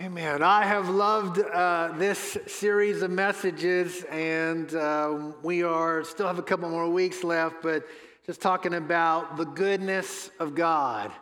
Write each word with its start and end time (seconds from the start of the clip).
Amen. 0.00 0.42
I 0.42 0.64
have 0.64 0.88
loved 0.88 1.38
uh, 1.38 1.92
this 1.96 2.36
series 2.48 3.02
of 3.02 3.12
messages, 3.12 4.02
and 4.10 4.74
uh, 4.74 5.30
we 5.44 5.62
are 5.62 6.02
still 6.02 6.26
have 6.26 6.40
a 6.40 6.42
couple 6.42 6.68
more 6.68 6.90
weeks 6.90 7.22
left, 7.22 7.62
but 7.62 7.86
just 8.26 8.40
talking 8.40 8.74
about 8.74 9.36
the 9.36 9.44
goodness 9.44 10.32
of 10.40 10.56
God 10.56 11.12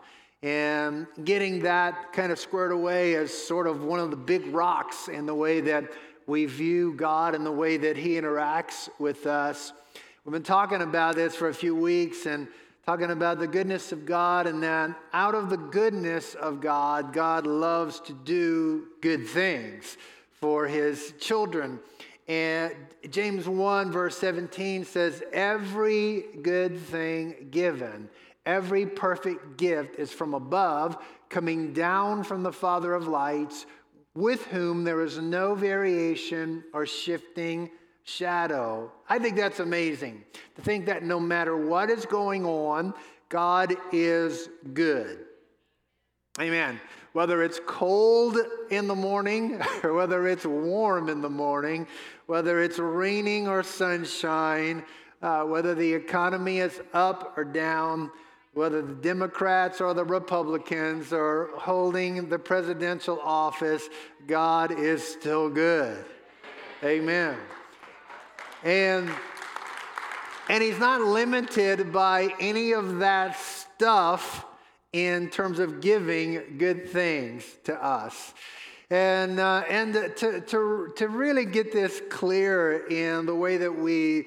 and 0.43 1.06
getting 1.22 1.61
that 1.61 2.14
kind 2.14 2.32
of 2.32 2.38
squared 2.38 2.72
away 2.72 3.14
as 3.14 3.30
sort 3.30 3.66
of 3.66 3.84
one 3.84 4.00
of 4.00 4.11
the 4.11 4.16
big 4.16 4.46
rocks 4.46 5.09
in 5.09 5.27
the 5.27 5.34
way 5.34 5.61
that 5.61 5.84
we 6.27 6.46
view 6.46 6.95
God 6.95 7.34
and 7.34 7.45
the 7.45 7.52
way 7.52 7.77
that 7.77 7.98
He 7.98 8.12
interacts 8.14 8.89
with 8.98 9.27
us. 9.27 9.75
We've 10.25 10.32
been 10.32 10.43
talking 10.43 10.80
about 10.80 11.14
this 11.14 11.34
for 11.34 11.50
a 11.50 11.54
few 11.54 11.77
weeks, 11.77 12.25
and 12.25 12.48
talking 12.84 13.10
about 13.10 13.38
the 13.38 13.46
goodness 13.46 13.92
of 13.92 14.04
God, 14.04 14.46
and 14.46 14.62
that 14.62 14.96
out 15.12 15.34
of 15.34 15.50
the 15.50 15.56
goodness 15.56 16.34
of 16.34 16.60
God, 16.60 17.12
God 17.12 17.46
loves 17.46 18.00
to 18.00 18.12
do 18.12 18.88
good 19.00 19.26
things 19.28 19.96
for 20.32 20.66
his 20.66 21.14
children. 21.20 21.78
And 22.26 22.74
James 23.10 23.48
1, 23.48 23.92
verse 23.92 24.16
17 24.18 24.84
says, 24.84 25.23
Every 25.32 26.24
good 26.42 26.78
thing 26.78 27.48
given, 27.50 28.09
every 28.46 28.87
perfect 28.87 29.56
gift 29.56 29.98
is 29.98 30.10
from 30.10 30.34
above, 30.34 30.96
coming 31.28 31.73
down 31.73 32.24
from 32.24 32.42
the 32.42 32.52
Father 32.52 32.95
of 32.95 33.06
lights, 33.06 33.66
with 34.14 34.45
whom 34.46 34.84
there 34.84 35.02
is 35.02 35.18
no 35.18 35.54
variation 35.54 36.64
or 36.73 36.84
shifting 36.84 37.70
shadow. 38.05 38.91
I 39.09 39.19
think 39.19 39.37
that's 39.37 39.61
amazing 39.61 40.24
to 40.56 40.62
think 40.62 40.87
that 40.87 41.02
no 41.02 41.20
matter 41.20 41.56
what 41.56 41.91
is 41.91 42.06
going 42.06 42.45
on, 42.45 42.95
God 43.29 43.74
is 43.93 44.48
good. 44.74 45.24
Amen. 46.41 46.80
Whether 47.12 47.43
it's 47.43 47.60
cold 47.66 48.38
in 48.70 48.88
the 48.88 48.95
morning 48.95 49.60
or 49.83 49.93
whether 49.93 50.27
it's 50.27 50.46
warm 50.46 51.09
in 51.09 51.20
the 51.20 51.30
morning, 51.30 51.87
whether 52.26 52.63
it's 52.63 52.79
raining 52.79 53.49
or 53.49 53.63
sunshine, 53.63 54.85
uh, 55.21 55.45
whether 55.45 55.74
the 55.74 55.93
economy 55.93 56.59
is 56.59 56.80
up 56.93 57.35
or 57.37 57.45
down, 57.45 58.10
whether 58.54 58.82
the 58.82 58.95
Democrats 58.95 59.80
or 59.80 59.95
the 59.95 60.04
Republicans 60.04 61.13
are 61.13 61.51
holding 61.54 62.29
the 62.29 62.38
presidential 62.38 63.21
office, 63.21 63.88
God 64.26 64.78
is 64.78 65.06
still 65.06 65.48
good. 65.48 66.04
Amen. 66.82 67.37
And, 68.65 69.10
and 70.49 70.62
he's 70.62 70.78
not 70.78 71.00
limited 71.00 71.93
by 71.93 72.34
any 72.38 72.72
of 72.72 72.99
that 72.99 73.37
stuff 73.37 74.47
in 74.93 75.31
terms 75.31 75.59
of 75.59 75.81
giving 75.81 76.59
good 76.59 76.88
things 76.91 77.44
to 77.65 77.82
us. 77.82 78.34
And, 78.91 79.41
uh, 79.41 79.65
and 79.69 79.94
to, 79.94 80.41
to, 80.41 80.93
to 80.97 81.09
really 81.09 81.47
get 81.47 81.72
this 81.72 82.03
clear 82.10 82.87
in 82.88 83.25
the 83.25 83.34
way 83.34 83.56
that 83.56 83.75
we 83.75 84.27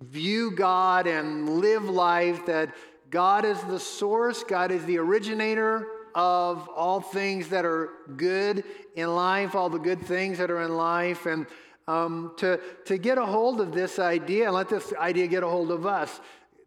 view 0.00 0.50
God 0.50 1.06
and 1.06 1.60
live 1.60 1.84
life, 1.84 2.46
that 2.46 2.74
God 3.10 3.44
is 3.44 3.60
the 3.64 3.78
source, 3.78 4.42
God 4.42 4.70
is 4.70 4.84
the 4.86 4.98
originator 4.98 5.86
of 6.14 6.68
all 6.68 7.00
things 7.00 7.48
that 7.48 7.64
are 7.64 7.90
good 8.16 8.64
in 8.96 9.14
life, 9.14 9.54
all 9.54 9.68
the 9.68 9.78
good 9.78 10.00
things 10.00 10.38
that 10.38 10.50
are 10.50 10.62
in 10.62 10.76
life. 10.76 11.26
And 11.26 11.46
um, 11.88 12.32
to, 12.36 12.60
to 12.84 12.98
get 12.98 13.18
a 13.18 13.24
hold 13.24 13.60
of 13.60 13.72
this 13.72 13.98
idea 13.98 14.44
and 14.44 14.54
let 14.54 14.68
this 14.68 14.92
idea 14.92 15.26
get 15.26 15.42
a 15.42 15.48
hold 15.48 15.72
of 15.72 15.86
us. 15.86 16.20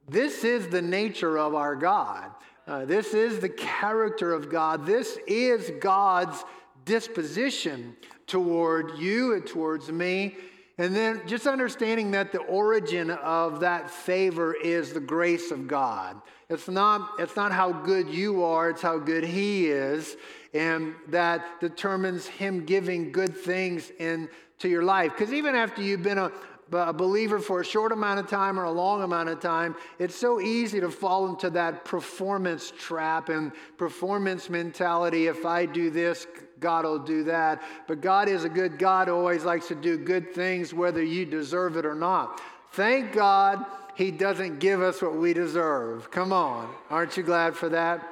This 0.10 0.44
is 0.44 0.68
the 0.68 0.82
nature 0.82 1.38
of 1.38 1.54
our 1.54 1.76
God. 1.76 2.32
Uh, 2.68 2.86
this 2.86 3.14
is 3.14 3.40
the 3.40 3.50
character 3.50 4.34
of 4.34 4.50
God. 4.50 4.86
This 4.86 5.20
is 5.28 5.72
God's 5.80 6.44
disposition 6.86 7.96
toward 8.26 8.98
you 8.98 9.36
and 9.36 9.46
towards 9.46 9.92
me. 9.92 10.36
And 10.78 10.96
then 10.96 11.22
just 11.28 11.46
understanding 11.46 12.12
that 12.12 12.32
the 12.32 12.40
origin 12.40 13.12
of 13.12 13.60
that 13.60 13.92
favor 13.92 14.56
is 14.56 14.92
the 14.94 15.00
grace 15.00 15.52
of 15.52 15.68
God. 15.68 16.20
It's 16.50 16.68
not, 16.68 17.12
it's 17.20 17.36
not 17.36 17.52
how 17.52 17.72
good 17.72 18.10
you 18.10 18.44
are, 18.44 18.72
it's 18.72 18.82
how 18.82 18.98
good 18.98 19.24
He 19.24 19.68
is. 19.68 20.18
And 20.54 20.96
that 21.08 21.62
determines 21.62 22.28
Him 22.28 22.66
giving 22.66 23.12
good 23.12 23.36
things 23.36 23.92
in 24.00 24.30
to 24.60 24.70
your 24.70 24.84
life. 24.84 25.12
Because 25.18 25.34
even 25.34 25.56
after 25.56 25.82
you've 25.82 26.04
been 26.04 26.18
a, 26.18 26.32
a 26.72 26.94
believer 26.94 27.40
for 27.40 27.62
a 27.62 27.66
short 27.66 27.92
amount 27.92 28.20
of 28.20 28.28
time 28.28 28.60
or 28.60 28.66
a 28.66 28.72
long 28.72 29.02
amount 29.02 29.30
of 29.30 29.40
time, 29.40 29.76
it's 30.00 30.16
so 30.16 30.40
easy 30.40 30.80
to 30.80 30.90
fall 30.90 31.28
into 31.30 31.50
that 31.52 31.86
performance 31.86 32.72
trap 32.78 33.30
and 33.30 33.52
performance 33.78 34.50
mentality. 34.50 35.28
If 35.28 35.46
I 35.46 35.66
do 35.66 35.90
this, 35.90 36.28
God 36.60 36.86
will 36.86 37.00
do 37.00 37.24
that. 37.26 37.62
But 37.88 38.02
God 38.02 38.30
is 38.30 38.44
a 38.44 38.50
good 38.50 38.78
God 38.78 39.10
always 39.10 39.44
likes 39.44 39.68
to 39.70 39.76
do 39.76 39.98
good 39.98 40.34
things, 40.34 40.74
whether 40.74 41.04
you 41.04 41.26
deserve 41.26 41.76
it 41.76 41.86
or 41.86 41.96
not. 41.96 42.42
Thank 42.74 43.14
God 43.14 43.66
He 43.96 44.12
doesn't 44.12 44.60
give 44.60 44.82
us 44.82 45.02
what 45.02 45.16
we 45.16 45.34
deserve. 45.34 46.12
Come 46.12 46.32
on. 46.32 46.74
Aren't 46.90 47.18
you 47.18 47.24
glad 47.24 47.56
for 47.56 47.70
that? 47.70 48.08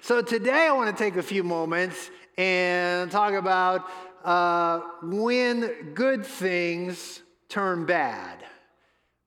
So 0.00 0.22
today 0.22 0.66
I 0.68 0.72
want 0.72 0.96
to 0.96 1.04
take 1.04 1.16
a 1.16 1.22
few 1.22 1.42
moments 1.42 2.10
and 2.36 3.10
talk 3.10 3.34
about 3.34 3.84
uh, 4.24 4.80
when 5.02 5.92
good 5.94 6.24
things 6.24 7.20
turn 7.48 7.84
bad. 7.84 8.44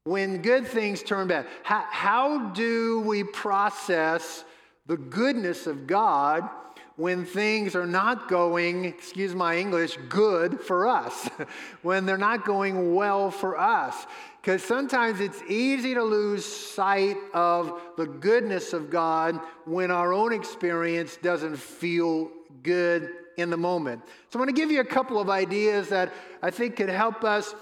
When 0.06 0.42
good 0.42 0.66
things 0.66 1.04
turn 1.04 1.28
bad. 1.28 1.46
How, 1.64 1.86
how 1.90 2.50
do 2.52 3.02
we 3.02 3.24
process 3.24 4.46
the 4.88 4.98
goodness 4.98 5.68
of 5.68 5.88
God 5.88 6.50
when 6.96 7.26
things 7.26 7.76
are 7.76 7.86
not 7.86 8.28
going, 8.28 8.86
excuse 8.86 9.36
my 9.36 9.58
English, 9.58 9.98
good 10.08 10.62
for 10.62 10.88
us, 10.88 11.30
when 11.82 12.06
they're 12.06 12.18
not 12.18 12.46
going 12.46 12.96
well 12.96 13.30
for 13.30 13.60
us. 13.60 14.06
Because 14.42 14.64
sometimes 14.64 15.20
it's 15.20 15.42
easy 15.48 15.94
to 15.94 16.04
lose 16.04 16.44
sight 16.44 17.18
of 17.34 17.80
the 17.96 18.08
goodness 18.08 18.74
of 18.74 18.90
God 18.90 19.40
when 19.66 19.92
our 19.92 20.14
own 20.14 20.34
experience 20.34 21.18
doesn't 21.18 21.58
feel 21.58 22.32
good 22.64 23.10
in 23.38 23.52
the 23.52 23.58
moment. 23.58 24.02
So 24.30 24.40
I'm 24.40 24.46
going 24.46 24.54
to 24.54 24.60
give 24.60 24.72
you 24.72 24.80
a 24.80 24.86
couple 24.86 25.20
of 25.20 25.30
ideas 25.30 25.90
that 25.90 26.12
I 26.42 26.50
think 26.50 26.78
could 26.78 26.90
help 26.90 27.24
us 27.24 27.54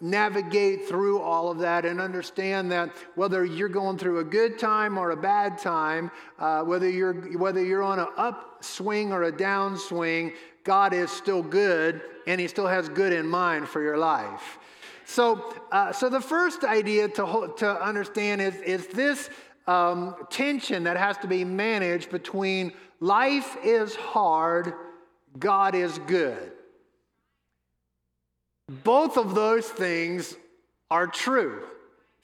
navigate 0.00 0.88
through 0.88 1.20
all 1.20 1.50
of 1.50 1.58
that 1.58 1.84
and 1.84 2.00
understand 2.00 2.70
that 2.72 2.90
whether 3.14 3.44
you're 3.44 3.68
going 3.68 3.96
through 3.98 4.18
a 4.18 4.24
good 4.24 4.58
time 4.58 4.98
or 4.98 5.12
a 5.12 5.16
bad 5.16 5.58
time, 5.58 6.10
uh, 6.38 6.62
whether 6.62 6.88
you're 6.88 7.14
whether 7.38 7.64
you're 7.64 7.82
on 7.82 7.98
an 7.98 8.08
upswing 8.16 9.12
or 9.12 9.24
a 9.24 9.32
downswing, 9.32 10.34
God 10.64 10.92
is 10.92 11.10
still 11.10 11.42
good, 11.42 12.02
and 12.26 12.40
He 12.40 12.48
still 12.48 12.66
has 12.66 12.88
good 12.88 13.12
in 13.12 13.26
mind 13.26 13.68
for 13.68 13.80
your 13.80 13.96
life. 13.96 14.58
So, 15.06 15.54
uh, 15.72 15.92
so 15.92 16.08
the 16.08 16.20
first 16.20 16.64
idea 16.64 17.08
to 17.08 17.54
to 17.58 17.82
understand 17.82 18.42
is 18.42 18.56
is 18.56 18.86
this 18.88 19.30
um, 19.66 20.14
tension 20.30 20.84
that 20.84 20.96
has 20.96 21.16
to 21.18 21.26
be 21.26 21.44
managed 21.44 22.10
between 22.10 22.72
life 23.00 23.56
is 23.64 23.94
hard 23.96 24.74
God 25.38 25.74
is 25.74 25.98
good. 26.06 26.52
Both 28.68 29.16
of 29.16 29.34
those 29.34 29.66
things 29.66 30.34
are 30.90 31.06
true 31.06 31.62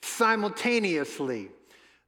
simultaneously. 0.01 1.49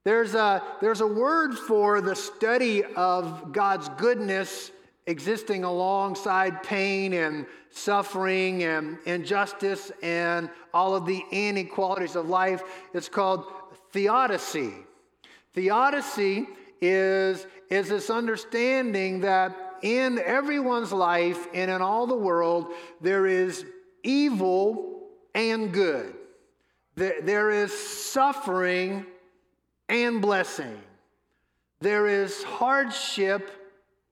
There's 0.03 0.35
a, 0.35 0.61
there's 0.81 1.01
a 1.01 1.07
word 1.07 1.55
for 1.55 2.01
the 2.01 2.15
study 2.15 2.83
of 2.83 3.51
God's 3.51 3.89
goodness 3.97 4.71
existing 5.07 5.63
alongside 5.63 6.63
pain 6.63 7.13
and 7.13 7.45
suffering 7.69 8.63
and 8.63 8.97
injustice 9.05 9.91
and 10.01 10.49
all 10.73 10.95
of 10.95 11.05
the 11.05 11.23
inequalities 11.31 12.15
of 12.15 12.27
life. 12.29 12.63
It's 12.93 13.09
called 13.09 13.45
theodicy. 13.91 14.73
Theodicy 15.53 16.47
is, 16.81 17.45
is 17.69 17.89
this 17.89 18.09
understanding 18.09 19.21
that 19.21 19.77
in 19.81 20.19
everyone's 20.19 20.91
life 20.91 21.47
and 21.53 21.69
in 21.69 21.81
all 21.81 22.07
the 22.07 22.15
world, 22.15 22.73
there 23.01 23.27
is 23.27 23.65
evil 24.03 25.03
and 25.33 25.71
good. 25.71 26.15
There 26.95 27.51
is 27.51 27.77
suffering 27.77 29.05
and 29.89 30.21
blessing. 30.21 30.81
There 31.81 32.07
is 32.07 32.41
hardship 32.43 33.64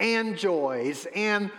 and 0.03 0.37
joys. 0.37 1.07
And 1.15 1.49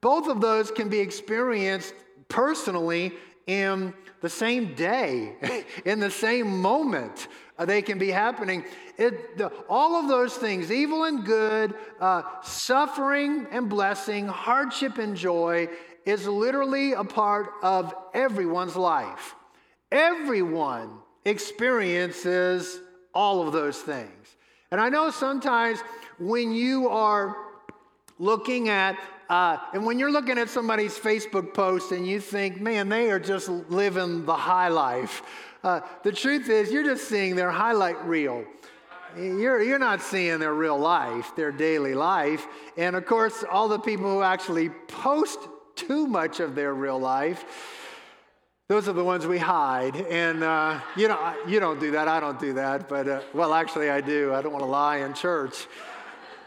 both 0.00 0.28
of 0.28 0.40
those 0.40 0.70
can 0.70 0.88
be 0.88 1.00
experienced 1.00 1.94
personally 2.28 3.12
in 3.46 3.94
the 4.20 4.28
same 4.28 4.74
day, 4.74 5.64
in 5.84 5.98
the 5.98 6.10
same 6.10 6.60
moment. 6.60 7.28
Uh, 7.58 7.64
they 7.64 7.82
can 7.82 7.98
be 7.98 8.10
happening. 8.10 8.64
It, 8.98 9.38
the, 9.38 9.50
all 9.68 9.94
of 9.96 10.08
those 10.08 10.34
things, 10.34 10.70
evil 10.70 11.04
and 11.04 11.24
good, 11.24 11.74
uh, 12.00 12.22
suffering 12.42 13.46
and 13.50 13.68
blessing, 13.68 14.26
hardship 14.26 14.98
and 14.98 15.16
joy, 15.16 15.68
is 16.04 16.26
literally 16.26 16.92
a 16.92 17.04
part 17.04 17.50
of 17.62 17.94
everyone's 18.12 18.76
life. 18.76 19.34
Everyone 19.90 20.98
experiences 21.24 22.80
all 23.14 23.46
of 23.46 23.52
those 23.52 23.78
things. 23.78 24.36
And 24.70 24.80
I 24.80 24.88
know 24.88 25.10
sometimes 25.10 25.80
when 26.18 26.52
you 26.52 26.88
are 26.88 27.36
looking 28.18 28.68
at, 28.68 28.98
uh, 29.28 29.58
and 29.72 29.84
when 29.84 29.98
you're 29.98 30.12
looking 30.12 30.38
at 30.38 30.48
somebody's 30.48 30.98
Facebook 30.98 31.54
post 31.54 31.92
and 31.92 32.06
you 32.06 32.20
think, 32.20 32.60
man, 32.60 32.88
they 32.88 33.10
are 33.10 33.18
just 33.18 33.48
living 33.48 34.24
the 34.24 34.34
high 34.34 34.68
life, 34.68 35.22
uh, 35.62 35.80
the 36.02 36.12
truth 36.12 36.48
is 36.48 36.70
you're 36.70 36.84
just 36.84 37.08
seeing 37.08 37.34
their 37.34 37.50
highlight 37.50 38.02
reel. 38.04 38.44
You're, 39.16 39.62
you're 39.62 39.78
not 39.78 40.02
seeing 40.02 40.40
their 40.40 40.54
real 40.54 40.78
life, 40.78 41.34
their 41.36 41.52
daily 41.52 41.94
life. 41.94 42.46
And 42.76 42.96
of 42.96 43.06
course, 43.06 43.44
all 43.50 43.68
the 43.68 43.78
people 43.78 44.10
who 44.10 44.22
actually 44.22 44.70
post 44.88 45.38
too 45.76 46.06
much 46.06 46.40
of 46.40 46.54
their 46.54 46.74
real 46.74 46.98
life, 46.98 47.44
those 48.68 48.88
are 48.88 48.92
the 48.92 49.04
ones 49.04 49.26
we 49.26 49.38
hide. 49.38 49.96
And, 49.96 50.42
uh, 50.42 50.80
you 50.96 51.06
know, 51.08 51.34
you 51.46 51.60
don't 51.60 51.78
do 51.78 51.92
that. 51.92 52.08
I 52.08 52.18
don't 52.18 52.40
do 52.40 52.54
that. 52.54 52.88
But, 52.88 53.08
uh, 53.08 53.20
well, 53.32 53.54
actually, 53.54 53.88
I 53.88 54.00
do. 54.00 54.34
I 54.34 54.42
don't 54.42 54.52
want 54.52 54.64
to 54.64 54.70
lie 54.70 54.98
in 54.98 55.14
church. 55.14 55.66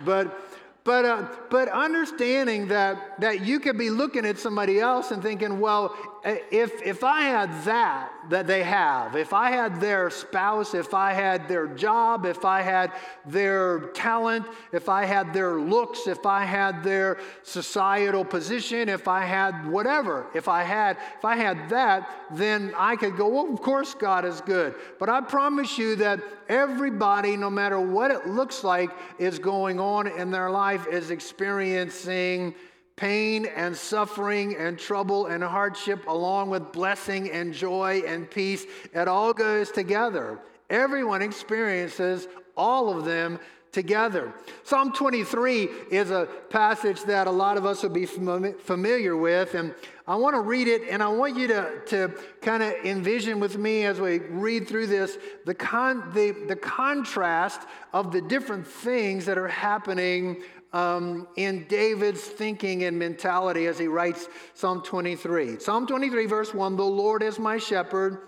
But, 0.04 0.47
but, 0.88 1.04
uh, 1.04 1.28
but 1.50 1.68
understanding 1.68 2.70
that, 2.70 3.20
that 3.20 3.46
you 3.46 3.60
could 3.60 3.78
be 3.78 3.90
looking 3.90 4.26
at 4.26 4.40
somebody 4.40 4.80
else 4.80 5.12
and 5.12 5.22
thinking, 5.22 5.60
well, 5.60 5.94
Uh, 6.28 6.36
if, 6.52 6.82
if 6.82 7.06
I 7.06 7.22
had 7.22 7.50
that 7.64 8.12
that 8.30 8.48
they 8.48 8.62
have, 8.62 9.16
if 9.16 9.32
I 9.32 9.50
had 9.50 9.80
their 9.80 10.10
spouse, 10.10 10.74
if 10.74 10.94
I 10.94 11.14
had 11.14 11.48
their 11.48 11.68
job, 11.68 12.26
if 12.26 12.44
I 12.44 12.62
had 12.62 12.92
their 13.26 13.80
talent, 13.94 14.46
if 14.74 14.90
I 14.90 15.06
had 15.06 15.34
their 15.34 15.58
looks, 15.58 16.06
if 16.06 16.26
I 16.26 16.44
had 16.44 16.84
their 16.84 17.20
societal 17.44 18.26
position, 18.26 18.90
if 18.90 19.08
I 19.08 19.24
had 19.24 19.70
whatever, 19.70 20.28
if 20.36 20.50
I 20.50 20.64
had 20.64 20.98
if 21.18 21.24
I 21.24 21.38
had 21.38 21.70
that, 21.70 22.10
then 22.34 22.74
I 22.76 22.98
could 22.98 23.16
go, 23.16 23.30
well, 23.30 23.54
of 23.54 23.62
course 23.62 23.94
God 23.94 24.26
is 24.26 24.42
good. 24.42 24.76
But 25.00 25.08
I 25.08 25.22
promise 25.22 25.78
you 25.78 25.96
that 25.96 26.20
everybody, 26.50 27.38
no 27.38 27.50
matter 27.50 27.80
what 27.80 28.12
it 28.12 28.28
looks 28.28 28.66
like, 28.66 28.90
is 29.18 29.40
going 29.40 29.80
on 29.80 30.08
in 30.08 30.32
their 30.32 30.50
life, 30.50 30.88
is 30.88 31.10
experiencing 31.10 32.54
pain 32.98 33.46
and 33.46 33.78
suffering 33.78 34.58
and 34.58 34.78
trouble 34.78 35.28
and 35.28 35.44
hardship, 35.44 36.06
along 36.08 36.50
with 36.50 36.74
blessing 36.74 37.32
and 37.32 37.54
joy 37.54 38.02
and 38.06 38.30
peace. 38.30 38.66
It 38.94 39.08
all 39.08 39.34
goes 39.34 39.72
together. 39.72 40.40
Everyone 40.70 41.22
experiences 41.22 42.28
all 42.58 42.90
of 42.90 43.06
them 43.06 43.40
together. 43.72 44.34
Psalm 44.64 44.92
23 44.92 45.70
is 45.92 46.10
a 46.10 46.28
passage 46.50 47.04
that 47.04 47.28
a 47.28 47.32
lot 47.32 47.58
of 47.58 47.66
us 47.66 47.84
will 47.84 47.92
be 47.92 48.08
familiar 48.08 49.16
with, 49.16 49.54
and 49.54 49.76
I 50.08 50.16
want 50.16 50.36
to 50.36 50.42
read 50.42 50.68
it, 50.68 50.84
and 50.90 51.04
I 51.04 51.10
want 51.10 51.38
you 51.38 51.48
to, 51.50 51.82
to 51.88 52.14
kind 52.42 52.64
of 52.64 52.74
envision 52.84 53.40
with 53.40 53.58
me 53.58 53.86
as 53.86 54.00
we 54.00 54.20
read 54.20 54.68
through 54.68 54.88
this 54.88 55.18
the, 55.46 55.54
con, 55.54 56.12
the, 56.14 56.32
the 56.48 56.56
contrast 56.56 57.62
of 57.94 58.12
the 58.12 58.22
different 58.22 58.66
things 58.66 59.26
that 59.26 59.38
are 59.38 59.50
happening 59.50 60.42
um, 60.74 61.28
in 61.36 61.66
David's 61.68 62.22
thinking 62.22 62.84
and 62.84 62.98
mentality 62.98 63.68
as 63.68 63.78
he 63.78 63.88
writes 63.88 64.28
Psalm 64.54 64.82
23. 64.82 65.60
Psalm 65.60 65.88
23, 65.88 66.26
verse 66.26 66.54
1 66.54 66.76
The 66.76 66.84
Lord 66.84 67.24
is 67.24 67.40
my 67.40 67.58
shepherd. 67.58 68.20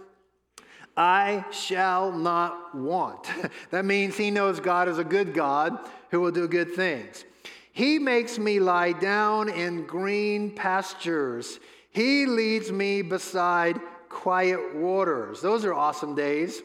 I 0.96 1.46
shall 1.52 2.12
not 2.12 2.76
want. 2.76 3.28
that 3.72 3.86
means 3.86 4.18
he 4.18 4.32
knows 4.32 4.60
God 4.60 4.90
is 4.90 4.98
a 4.98 5.04
good 5.04 5.34
God 5.34 5.78
who 6.12 6.20
will 6.20 6.32
do 6.32 6.48
good 6.48 6.74
things. 6.74 7.24
He 7.72 8.00
makes 8.00 8.38
me 8.38 8.60
lie 8.60 8.92
down 8.92 9.48
in 9.50 9.86
green 9.86 10.52
pastures. 10.52 11.60
He 11.92 12.26
leads 12.26 12.72
me 12.72 13.02
beside 13.02 13.80
quiet 14.10 14.76
waters. 14.76 15.40
Those 15.40 15.64
are 15.64 15.74
awesome 15.74 16.16
days. 16.16 16.62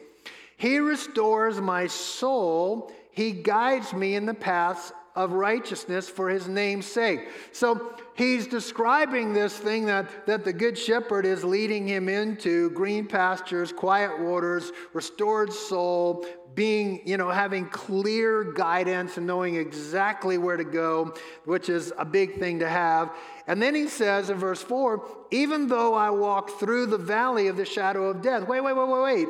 He 0.57 0.79
restores 0.79 1.61
my 1.61 1.87
soul. 1.87 2.91
He 3.11 3.31
guides 3.31 3.93
me 3.93 4.15
in 4.15 4.25
the 4.25 4.33
paths 4.33 4.91
of 5.15 5.31
righteousness 5.31 6.09
for 6.09 6.29
his 6.29 6.47
name's 6.47 6.85
sake. 6.85 7.29
So 7.51 7.95
he's 8.15 8.47
describing 8.47 9.33
this 9.33 9.57
thing 9.57 9.85
that, 9.85 10.25
that 10.25 10.43
the 10.43 10.53
good 10.53 10.77
shepherd 10.77 11.25
is 11.25 11.43
leading 11.43 11.87
him 11.87 12.09
into 12.09 12.69
green 12.71 13.07
pastures, 13.07 13.71
quiet 13.71 14.19
waters, 14.19 14.71
restored 14.93 15.53
soul, 15.53 16.25
being, 16.53 17.01
you 17.05 17.17
know, 17.17 17.29
having 17.29 17.67
clear 17.67 18.43
guidance 18.43 19.17
and 19.17 19.27
knowing 19.27 19.55
exactly 19.55 20.37
where 20.37 20.57
to 20.57 20.63
go, 20.63 21.13
which 21.43 21.69
is 21.69 21.93
a 21.97 22.05
big 22.05 22.39
thing 22.39 22.59
to 22.59 22.69
have. 22.69 23.11
And 23.47 23.61
then 23.61 23.75
he 23.75 23.87
says 23.87 24.29
in 24.29 24.37
verse 24.37 24.61
4 24.61 25.05
even 25.31 25.67
though 25.67 25.93
I 25.93 26.09
walk 26.11 26.59
through 26.59 26.85
the 26.87 26.97
valley 26.97 27.47
of 27.47 27.57
the 27.57 27.65
shadow 27.65 28.05
of 28.05 28.21
death, 28.21 28.47
wait, 28.47 28.61
wait, 28.61 28.75
wait, 28.75 28.87
wait, 28.87 29.01
wait. 29.01 29.27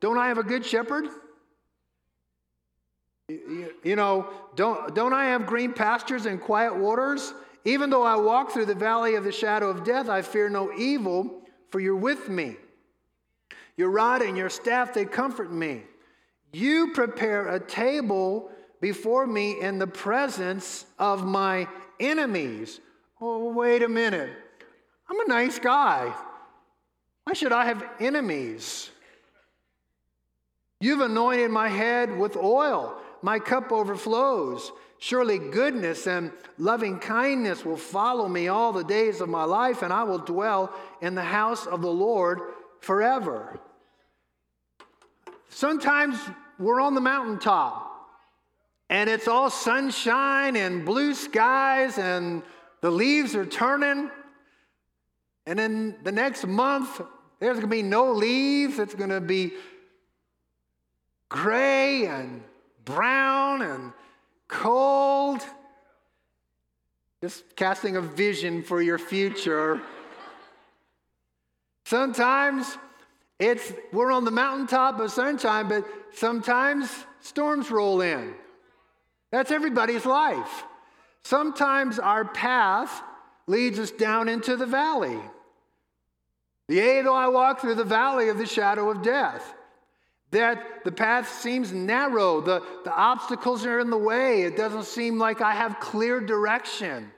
Don't 0.00 0.16
I 0.16 0.28
have 0.28 0.38
a 0.38 0.42
good 0.42 0.64
shepherd? 0.64 1.06
You 3.82 3.96
know, 3.96 4.28
don't, 4.56 4.94
don't 4.94 5.12
I 5.12 5.26
have 5.26 5.46
green 5.46 5.72
pastures 5.72 6.26
and 6.26 6.40
quiet 6.40 6.76
waters? 6.76 7.32
Even 7.64 7.90
though 7.90 8.02
I 8.02 8.16
walk 8.16 8.52
through 8.52 8.66
the 8.66 8.74
valley 8.74 9.14
of 9.14 9.24
the 9.24 9.32
shadow 9.32 9.68
of 9.68 9.84
death, 9.84 10.08
I 10.08 10.22
fear 10.22 10.48
no 10.48 10.72
evil, 10.72 11.42
for 11.68 11.80
you're 11.80 11.96
with 11.96 12.28
me. 12.28 12.56
Your 13.76 13.90
rod 13.90 14.22
and 14.22 14.36
your 14.36 14.50
staff, 14.50 14.94
they 14.94 15.04
comfort 15.04 15.52
me. 15.52 15.82
You 16.52 16.92
prepare 16.92 17.48
a 17.48 17.60
table 17.60 18.50
before 18.80 19.26
me 19.26 19.60
in 19.60 19.78
the 19.78 19.86
presence 19.86 20.86
of 20.98 21.24
my 21.24 21.68
enemies. 21.98 22.80
Oh, 23.20 23.52
wait 23.52 23.82
a 23.82 23.88
minute. 23.88 24.30
I'm 25.08 25.20
a 25.20 25.28
nice 25.28 25.58
guy. 25.58 26.14
Why 27.24 27.32
should 27.34 27.52
I 27.52 27.66
have 27.66 27.84
enemies? 28.00 28.90
You've 30.80 31.00
anointed 31.00 31.50
my 31.50 31.68
head 31.68 32.16
with 32.16 32.36
oil 32.36 32.99
my 33.22 33.38
cup 33.38 33.72
overflows. 33.72 34.72
Surely 34.98 35.38
goodness 35.38 36.06
and 36.06 36.30
loving 36.58 36.98
kindness 36.98 37.64
will 37.64 37.76
follow 37.76 38.28
me 38.28 38.48
all 38.48 38.72
the 38.72 38.84
days 38.84 39.20
of 39.20 39.28
my 39.28 39.44
life, 39.44 39.82
and 39.82 39.92
I 39.92 40.02
will 40.02 40.18
dwell 40.18 40.74
in 41.00 41.14
the 41.14 41.22
house 41.22 41.66
of 41.66 41.80
the 41.80 41.90
Lord 41.90 42.40
forever. 42.80 43.58
Sometimes 45.48 46.18
we're 46.58 46.80
on 46.80 46.94
the 46.94 47.00
mountaintop 47.00 47.90
and 48.90 49.08
it's 49.08 49.28
all 49.28 49.50
sunshine 49.50 50.56
and 50.56 50.84
blue 50.84 51.14
skies 51.14 51.96
and 51.96 52.42
the 52.80 52.90
leaves 52.90 53.34
are 53.34 53.46
turning. 53.46 54.10
And 55.46 55.58
then 55.58 55.96
the 56.02 56.12
next 56.12 56.46
month, 56.46 57.00
there's 57.38 57.56
going 57.56 57.62
to 57.62 57.66
be 57.68 57.82
no 57.82 58.12
leaves. 58.12 58.78
It's 58.78 58.94
going 58.94 59.10
to 59.10 59.20
be 59.20 59.52
gray 61.28 62.06
and 62.06 62.42
brown 62.94 63.62
and 63.62 63.92
cold. 64.48 65.40
Just 67.22 67.56
casting 67.56 67.96
a 67.96 68.00
vision 68.00 68.62
for 68.62 68.80
your 68.80 68.98
future. 68.98 69.80
Sometimes 71.84 72.78
it's 73.38 73.72
we're 73.92 74.12
on 74.12 74.24
the 74.24 74.30
mountaintop 74.30 75.00
of 75.00 75.10
sunshine, 75.10 75.68
but 75.68 75.84
sometimes 76.12 76.88
storms 77.20 77.70
roll 77.70 78.00
in. 78.00 78.34
That's 79.32 79.50
everybody's 79.50 80.06
life. 80.06 80.64
Sometimes 81.22 81.98
our 81.98 82.24
path 82.24 83.02
leads 83.46 83.78
us 83.78 83.90
down 83.90 84.28
into 84.28 84.56
the 84.56 84.66
valley. 84.66 85.18
Yea, 86.68 87.02
though 87.02 87.12
oh 87.12 87.16
I 87.16 87.28
walk 87.28 87.60
through 87.60 87.74
the 87.74 87.84
valley 87.84 88.28
of 88.28 88.38
the 88.38 88.46
shadow 88.46 88.90
of 88.90 89.02
death. 89.02 89.54
That 90.30 90.84
the 90.84 90.92
path 90.92 91.40
seems 91.40 91.72
narrow, 91.72 92.40
the, 92.40 92.62
the 92.84 92.94
obstacles 92.94 93.66
are 93.66 93.80
in 93.80 93.90
the 93.90 93.98
way, 93.98 94.42
it 94.42 94.56
doesn't 94.56 94.84
seem 94.84 95.18
like 95.18 95.40
I 95.40 95.52
have 95.52 95.80
clear 95.80 96.20
direction. 96.20 97.10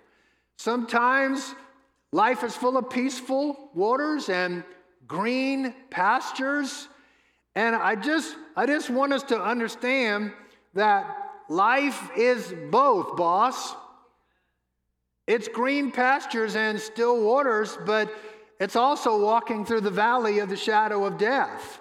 Sometimes 0.57 1.55
life 2.11 2.43
is 2.43 2.57
full 2.57 2.79
of 2.79 2.89
peaceful 2.89 3.71
waters 3.75 4.29
and 4.29 4.65
green 5.07 5.75
pastures. 5.91 6.89
And 7.55 7.77
I 7.77 7.97
just, 7.97 8.35
I 8.57 8.65
just 8.65 8.89
want 8.89 9.13
us 9.13 9.23
to 9.25 9.39
understand 9.39 10.33
that 10.73 11.05
life 11.51 12.11
is 12.17 12.55
both, 12.71 13.17
boss. 13.17 13.75
It's 15.27 15.49
green 15.49 15.93
pastures 15.93 16.57
and 16.57 16.81
still 16.81 17.23
waters, 17.23 17.77
but 17.85 18.11
it's 18.59 18.77
also 18.77 19.23
walking 19.23 19.67
through 19.67 19.83
the 19.83 19.91
valley 19.91 20.39
of 20.39 20.49
the 20.49 20.57
shadow 20.57 21.05
of 21.05 21.19
death. 21.19 21.81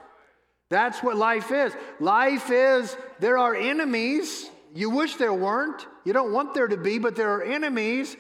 That's 0.72 1.04
what 1.04 1.18
life 1.18 1.52
is. 1.52 1.74
Life 2.00 2.50
is, 2.50 2.96
there 3.20 3.38
are 3.38 3.54
enemies. 3.54 4.50
You 4.74 4.90
wish 4.90 5.18
there 5.18 5.34
weren't. 5.34 5.86
You 6.06 6.14
don't 6.14 6.32
want 6.32 6.54
there 6.54 6.70
to 6.70 6.78
be, 6.78 6.98
but 6.98 7.14
there 7.18 7.30
are 7.34 7.44
enemies. 7.44 8.16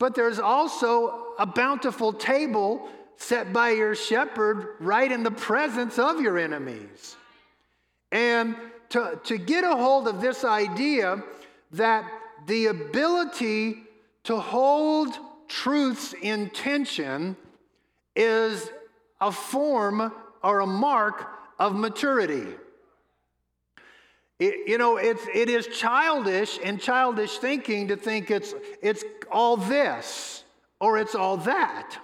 But 0.00 0.16
there's 0.16 0.40
also 0.40 1.34
a 1.38 1.46
bountiful 1.46 2.12
table 2.12 2.88
set 3.18 3.52
by 3.52 3.70
your 3.70 3.94
shepherd 3.94 4.74
right 4.80 5.12
in 5.12 5.22
the 5.22 5.30
presence 5.30 5.96
of 5.96 6.20
your 6.20 6.40
enemies. 6.40 7.14
And 8.10 8.56
to, 8.88 9.20
to 9.22 9.38
get 9.38 9.62
a 9.62 9.76
hold 9.76 10.08
of 10.08 10.20
this 10.20 10.44
idea 10.44 11.22
that 11.70 12.04
the 12.48 12.66
ability 12.66 13.76
to 14.24 14.40
hold 14.40 15.16
truths 15.46 16.16
in 16.20 16.50
tension 16.50 17.36
is 18.16 18.72
a 19.20 19.30
form 19.30 20.12
or 20.42 20.60
a 20.60 20.66
mark 20.66 21.31
of 21.62 21.76
maturity. 21.76 22.48
It, 24.40 24.68
you 24.68 24.78
know, 24.78 24.96
it's, 24.96 25.24
it 25.32 25.48
is 25.48 25.68
childish 25.68 26.58
and 26.62 26.80
childish 26.80 27.38
thinking 27.38 27.86
to 27.88 27.96
think 27.96 28.32
it's, 28.32 28.52
it's 28.82 29.04
all 29.30 29.56
this 29.56 30.42
or 30.80 30.98
it's 30.98 31.14
all 31.14 31.36
that. 31.36 31.96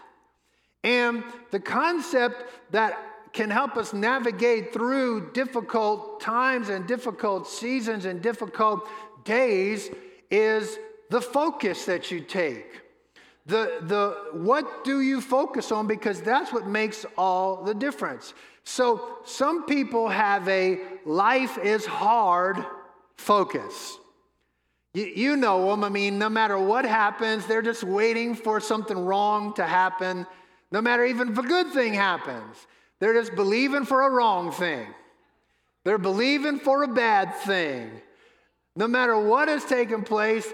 And 0.85 1.25
the 1.50 1.59
concept 1.59 2.45
that 2.71 2.97
can 3.33 3.50
help 3.50 3.77
us 3.77 3.93
navigate 3.93 4.73
through 4.73 5.33
difficult 5.33 6.21
times 6.21 6.69
and 6.69 6.87
difficult 6.87 7.49
seasons 7.49 8.05
and 8.05 8.23
difficult 8.23 8.87
days 9.25 9.91
is 10.31 10.79
the 11.11 11.21
focus 11.21 11.85
that 11.87 12.12
you 12.12 12.21
take. 12.21 12.83
The, 13.47 13.79
the, 13.83 14.38
what 14.38 14.85
do 14.85 15.00
you 15.00 15.21
focus 15.21 15.73
on? 15.73 15.88
Because 15.88 16.21
that's 16.21 16.53
what 16.53 16.69
makes 16.69 17.05
all 17.17 17.65
the 17.65 17.75
difference. 17.75 18.35
So, 18.69 19.17
some 19.25 19.65
people 19.65 20.11
have 20.11 20.47
a 20.47 20.79
life 21.07 21.57
is 21.57 21.87
hard 21.87 22.63
focus. 23.17 23.97
You, 24.93 25.37
know 25.37 25.71
them. 25.71 25.85
I 25.85 25.89
mean, 25.89 26.19
no 26.19 26.29
matter 26.29 26.59
what 26.59 26.85
happens, 26.85 27.47
they're 27.47 27.63
just 27.63 27.83
waiting 27.83 28.35
for 28.35 28.61
something 28.61 28.99
wrong 28.99 29.55
to 29.55 29.65
happen. 29.65 30.27
No 30.71 30.83
matter 30.83 31.07
even 31.07 31.31
if 31.31 31.39
a 31.39 31.43
good 31.43 31.73
thing 31.73 31.95
happens, 31.95 32.67
they're 32.99 33.15
just 33.15 33.35
believing 33.35 33.87
for 33.87 34.07
a 34.07 34.11
wrong 34.11 34.53
thing. 34.53 34.87
They're 35.85 35.97
believing 35.97 36.59
for 36.59 36.83
a 36.83 36.89
bad 36.89 37.37
thing. 37.37 37.91
No 38.77 38.87
matter 38.87 39.19
what 39.19 39.49
has 39.49 39.65
taken 39.65 40.03
place, 40.03 40.47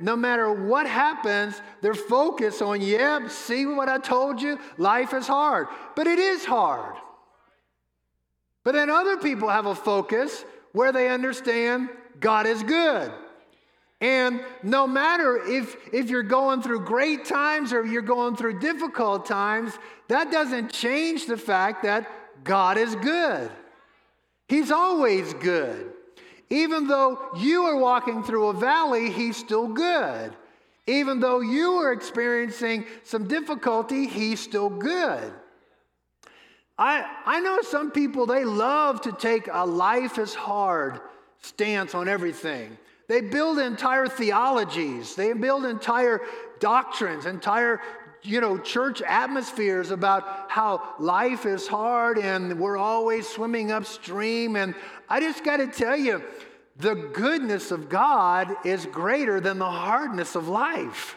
no 0.00 0.16
matter 0.16 0.52
what 0.52 0.88
happens, 0.88 1.62
they're 1.80 1.94
focused 1.94 2.60
on, 2.60 2.80
yep, 2.80 3.30
see 3.30 3.66
what 3.66 3.88
I 3.88 3.98
told 3.98 4.42
you? 4.42 4.58
Life 4.78 5.14
is 5.14 5.28
hard. 5.28 5.68
But 5.94 6.08
it 6.08 6.18
is 6.18 6.44
hard. 6.44 6.96
But 8.66 8.72
then 8.72 8.90
other 8.90 9.16
people 9.16 9.48
have 9.48 9.66
a 9.66 9.76
focus 9.76 10.44
where 10.72 10.90
they 10.90 11.08
understand 11.08 11.88
God 12.18 12.48
is 12.48 12.64
good. 12.64 13.12
And 14.00 14.40
no 14.64 14.88
matter 14.88 15.36
if, 15.36 15.76
if 15.92 16.10
you're 16.10 16.24
going 16.24 16.62
through 16.62 16.80
great 16.80 17.24
times 17.24 17.72
or 17.72 17.86
you're 17.86 18.02
going 18.02 18.34
through 18.34 18.58
difficult 18.58 19.24
times, 19.24 19.78
that 20.08 20.32
doesn't 20.32 20.72
change 20.72 21.26
the 21.26 21.36
fact 21.36 21.84
that 21.84 22.10
God 22.42 22.76
is 22.76 22.96
good. 22.96 23.52
He's 24.48 24.72
always 24.72 25.32
good. 25.34 25.92
Even 26.50 26.88
though 26.88 27.20
you 27.36 27.66
are 27.66 27.76
walking 27.76 28.24
through 28.24 28.48
a 28.48 28.52
valley, 28.52 29.12
He's 29.12 29.36
still 29.36 29.68
good. 29.68 30.34
Even 30.88 31.20
though 31.20 31.38
you 31.38 31.74
are 31.74 31.92
experiencing 31.92 32.84
some 33.04 33.28
difficulty, 33.28 34.08
He's 34.08 34.40
still 34.40 34.70
good. 34.70 35.32
I, 36.78 37.06
I 37.24 37.40
know 37.40 37.62
some 37.62 37.90
people, 37.90 38.26
they 38.26 38.44
love 38.44 39.00
to 39.02 39.12
take 39.12 39.48
a 39.50 39.64
life 39.64 40.18
is 40.18 40.34
hard 40.34 41.00
stance 41.40 41.94
on 41.94 42.08
everything. 42.08 42.76
They 43.08 43.20
build 43.20 43.58
entire 43.58 44.08
theologies, 44.08 45.14
they 45.14 45.32
build 45.32 45.64
entire 45.64 46.20
doctrines, 46.58 47.26
entire 47.26 47.80
you 48.22 48.40
know, 48.40 48.58
church 48.58 49.02
atmospheres 49.02 49.92
about 49.92 50.50
how 50.50 50.94
life 50.98 51.46
is 51.46 51.68
hard 51.68 52.18
and 52.18 52.58
we're 52.58 52.76
always 52.76 53.28
swimming 53.28 53.70
upstream. 53.70 54.56
And 54.56 54.74
I 55.08 55.20
just 55.20 55.44
got 55.44 55.58
to 55.58 55.68
tell 55.68 55.96
you, 55.96 56.22
the 56.78 56.94
goodness 56.94 57.70
of 57.70 57.88
God 57.88 58.54
is 58.64 58.84
greater 58.86 59.40
than 59.40 59.58
the 59.58 59.70
hardness 59.70 60.34
of 60.34 60.48
life. 60.48 61.16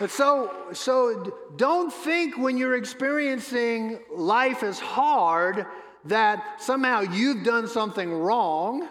But 0.00 0.10
so, 0.10 0.50
so 0.72 1.30
don't 1.56 1.92
think 1.92 2.38
when 2.38 2.56
you're 2.56 2.74
experiencing 2.74 3.98
life 4.10 4.62
as 4.62 4.80
hard 4.80 5.66
that 6.06 6.58
somehow 6.58 7.02
you've 7.02 7.44
done 7.44 7.68
something 7.68 8.10
wrong 8.10 8.88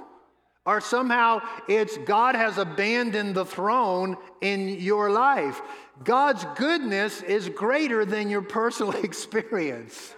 or 0.68 0.80
somehow 0.80 1.42
it's 1.68 1.98
God 1.98 2.36
has 2.36 2.60
abandoned 2.60 3.34
the 3.34 3.44
throne 3.44 4.18
in 4.42 4.70
your 4.70 5.10
life. 5.10 5.60
God's 6.04 6.46
goodness 6.56 7.24
is 7.24 7.50
greater 7.50 8.06
than 8.06 8.30
your 8.30 8.44
personal 8.44 8.92
experience. 9.04 10.14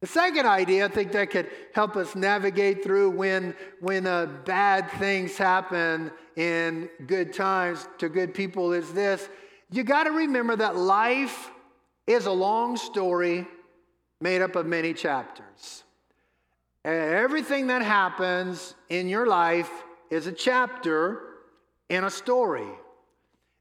The 0.00 0.06
second 0.06 0.46
idea 0.46 0.86
I 0.86 0.88
think 0.88 1.12
that 1.12 1.28
could 1.28 1.50
help 1.74 1.94
us 1.94 2.14
navigate 2.14 2.82
through 2.82 3.10
when, 3.10 3.54
when 3.80 4.06
uh, 4.06 4.26
bad 4.46 4.90
things 4.92 5.36
happen 5.36 6.10
in 6.36 6.88
good 7.06 7.34
times 7.34 7.86
to 7.98 8.08
good 8.08 8.32
people 8.32 8.72
is 8.72 8.94
this. 8.94 9.28
You 9.70 9.84
got 9.84 10.04
to 10.04 10.10
remember 10.10 10.56
that 10.56 10.76
life 10.76 11.50
is 12.06 12.26
a 12.26 12.32
long 12.32 12.76
story 12.76 13.46
made 14.20 14.42
up 14.42 14.56
of 14.56 14.66
many 14.66 14.94
chapters. 14.94 15.84
Everything 16.84 17.66
that 17.66 17.82
happens 17.82 18.74
in 18.88 19.08
your 19.08 19.26
life 19.26 19.70
is 20.10 20.26
a 20.26 20.32
chapter 20.32 21.20
in 21.90 22.04
a 22.04 22.10
story. 22.10 22.68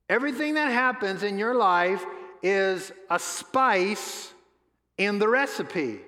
Everything 0.10 0.54
that 0.54 0.72
happens 0.72 1.24
in 1.24 1.38
your 1.38 1.54
life 1.54 2.06
is 2.42 2.94
a 3.10 3.20
spice 3.20 4.34
in 4.98 5.20
the 5.20 5.28
recipe. 5.28 6.00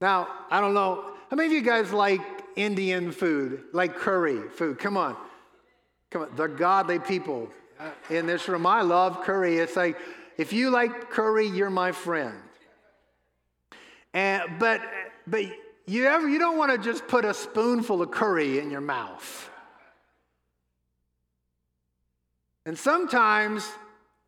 Now, 0.00 0.28
I 0.50 0.60
don't 0.60 0.74
know, 0.74 1.04
how 1.30 1.36
many 1.36 1.48
of 1.48 1.52
you 1.52 1.62
guys 1.62 1.92
like 1.92 2.20
Indian 2.54 3.10
food, 3.10 3.64
like 3.72 3.96
curry 3.96 4.48
food? 4.50 4.78
Come 4.78 4.96
on. 4.96 5.16
Come 6.10 6.22
on. 6.22 6.28
They're 6.36 6.46
godly 6.46 7.00
people 7.00 7.48
in 8.10 8.26
this 8.26 8.48
room. 8.48 8.66
I 8.66 8.82
love 8.82 9.22
curry. 9.22 9.58
It's 9.58 9.76
like, 9.76 9.98
if 10.36 10.52
you 10.52 10.70
like 10.70 11.10
curry, 11.10 11.46
you're 11.46 11.70
my 11.70 11.92
friend. 11.92 12.34
And, 14.12 14.58
but, 14.58 14.80
but 15.26 15.44
you, 15.86 16.06
ever, 16.06 16.28
you 16.28 16.38
don't 16.38 16.56
want 16.56 16.72
to 16.72 16.78
just 16.78 17.06
put 17.08 17.24
a 17.24 17.34
spoonful 17.34 18.02
of 18.02 18.10
curry 18.10 18.58
in 18.58 18.70
your 18.70 18.80
mouth. 18.80 19.50
And 22.66 22.78
sometimes 22.78 23.70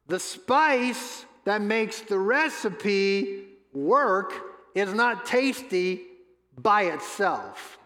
the 0.06 0.20
spice 0.20 1.24
that 1.44 1.62
makes 1.62 2.00
the 2.00 2.18
recipe 2.18 3.44
work 3.72 4.32
is 4.74 4.92
not 4.92 5.24
tasty 5.24 6.02
by 6.58 6.82
itself. 6.82 7.78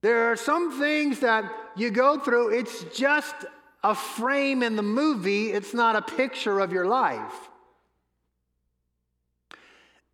There 0.00 0.30
are 0.30 0.36
some 0.36 0.78
things 0.78 1.20
that 1.20 1.52
you 1.76 1.90
go 1.90 2.18
through, 2.18 2.56
it's 2.56 2.84
just 2.96 3.34
a 3.82 3.94
frame 3.94 4.62
in 4.62 4.76
the 4.76 4.82
movie, 4.82 5.52
it's 5.52 5.72
not 5.72 5.96
a 5.96 6.02
picture 6.02 6.60
of 6.60 6.72
your 6.72 6.86
life. 6.86 7.48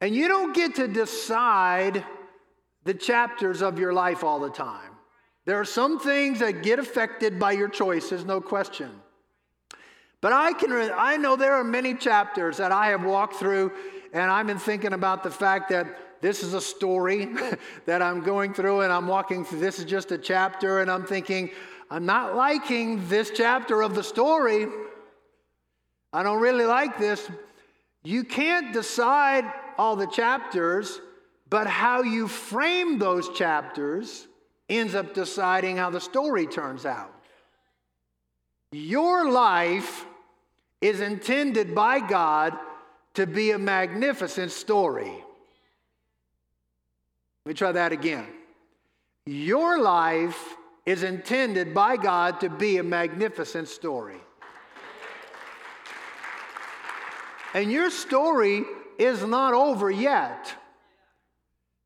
And 0.00 0.14
you 0.14 0.28
don't 0.28 0.54
get 0.54 0.74
to 0.76 0.88
decide 0.88 2.04
the 2.84 2.94
chapters 2.94 3.62
of 3.62 3.78
your 3.78 3.92
life 3.92 4.22
all 4.22 4.38
the 4.38 4.50
time. 4.50 4.90
There 5.46 5.58
are 5.58 5.64
some 5.64 5.98
things 5.98 6.40
that 6.40 6.62
get 6.62 6.78
affected 6.78 7.38
by 7.38 7.52
your 7.52 7.68
choices, 7.68 8.24
no 8.24 8.40
question. 8.40 8.90
But 10.20 10.32
I 10.32 10.54
can 10.54 10.72
I 10.72 11.16
know 11.16 11.36
there 11.36 11.54
are 11.54 11.64
many 11.64 11.94
chapters 11.94 12.56
that 12.56 12.72
I 12.72 12.86
have 12.88 13.04
walked 13.04 13.36
through 13.36 13.72
and 14.12 14.30
I've 14.30 14.46
been 14.46 14.58
thinking 14.58 14.94
about 14.94 15.22
the 15.22 15.30
fact 15.30 15.68
that 15.70 16.22
this 16.22 16.42
is 16.42 16.54
a 16.54 16.60
story 16.60 17.28
that 17.86 18.00
I'm 18.00 18.22
going 18.22 18.54
through 18.54 18.80
and 18.80 18.92
I'm 18.92 19.06
walking 19.06 19.44
through 19.44 19.60
this 19.60 19.78
is 19.78 19.84
just 19.84 20.12
a 20.12 20.18
chapter 20.18 20.80
and 20.80 20.90
I'm 20.90 21.04
thinking 21.04 21.50
I'm 21.90 22.06
not 22.06 22.34
liking 22.34 23.08
this 23.08 23.30
chapter 23.30 23.82
of 23.82 23.94
the 23.94 24.02
story. 24.02 24.66
I 26.12 26.22
don't 26.22 26.40
really 26.40 26.64
like 26.64 26.98
this. 26.98 27.28
You 28.02 28.24
can't 28.24 28.72
decide 28.72 29.44
all 29.78 29.96
the 29.96 30.06
chapters 30.06 31.00
but 31.54 31.68
how 31.68 32.02
you 32.02 32.26
frame 32.26 32.98
those 32.98 33.28
chapters 33.28 34.26
ends 34.68 34.94
up 34.96 35.14
deciding 35.14 35.76
how 35.76 35.88
the 35.88 36.00
story 36.00 36.48
turns 36.48 36.84
out. 36.84 37.14
Your 38.72 39.30
life 39.30 40.04
is 40.80 41.00
intended 41.00 41.72
by 41.72 42.00
God 42.00 42.58
to 43.14 43.26
be 43.26 43.52
a 43.52 43.58
magnificent 43.58 44.50
story. 44.50 45.12
Let 47.44 47.50
me 47.50 47.54
try 47.54 47.70
that 47.70 47.92
again. 47.92 48.26
Your 49.26 49.80
life 49.80 50.56
is 50.86 51.02
intended 51.02 51.74
by 51.74 51.96
God 51.96 52.40
to 52.40 52.50
be 52.50 52.78
a 52.78 52.82
magnificent 52.82 53.68
story. 53.68 54.18
And 57.54 57.70
your 57.70 57.90
story 57.90 58.64
is 58.98 59.24
not 59.24 59.54
over 59.54 59.90
yet. 59.90 60.52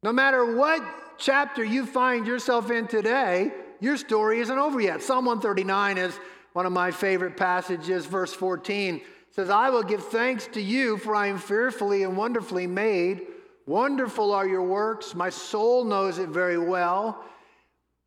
No 0.02 0.12
matter 0.12 0.57
what 0.57 0.83
chapter 1.19 1.62
you 1.62 1.85
find 1.85 2.26
yourself 2.26 2.71
in 2.71 2.87
today, 2.87 3.52
your 3.81 3.97
story 3.97 4.40
isn't 4.40 4.59
over 4.59 4.81
yet. 4.81 5.02
Psalm 5.02 5.26
139 5.26 5.99
is 5.99 6.19
one 6.52 6.67
of 6.67 6.73
my 6.73 6.90
favorite 6.90 7.37
passages, 7.37 8.07
verse 8.07 8.33
14 8.33 9.00
says, 9.38 9.50
I 9.50 9.71
will 9.71 9.85
give 9.85 10.05
thanks 10.07 10.49
to 10.49 10.61
you, 10.61 10.97
for 10.97 11.14
I 11.14 11.28
am 11.28 11.38
fearfully 11.38 12.02
and 12.02 12.17
wonderfully 12.17 12.67
made. 12.67 13.23
Wonderful 13.67 14.33
are 14.33 14.49
your 14.49 14.64
works. 14.64 15.14
My 15.14 15.31
soul 15.31 15.85
knows 15.85 16.19
it 16.19 16.28
very 16.31 16.59
well. 16.59 17.25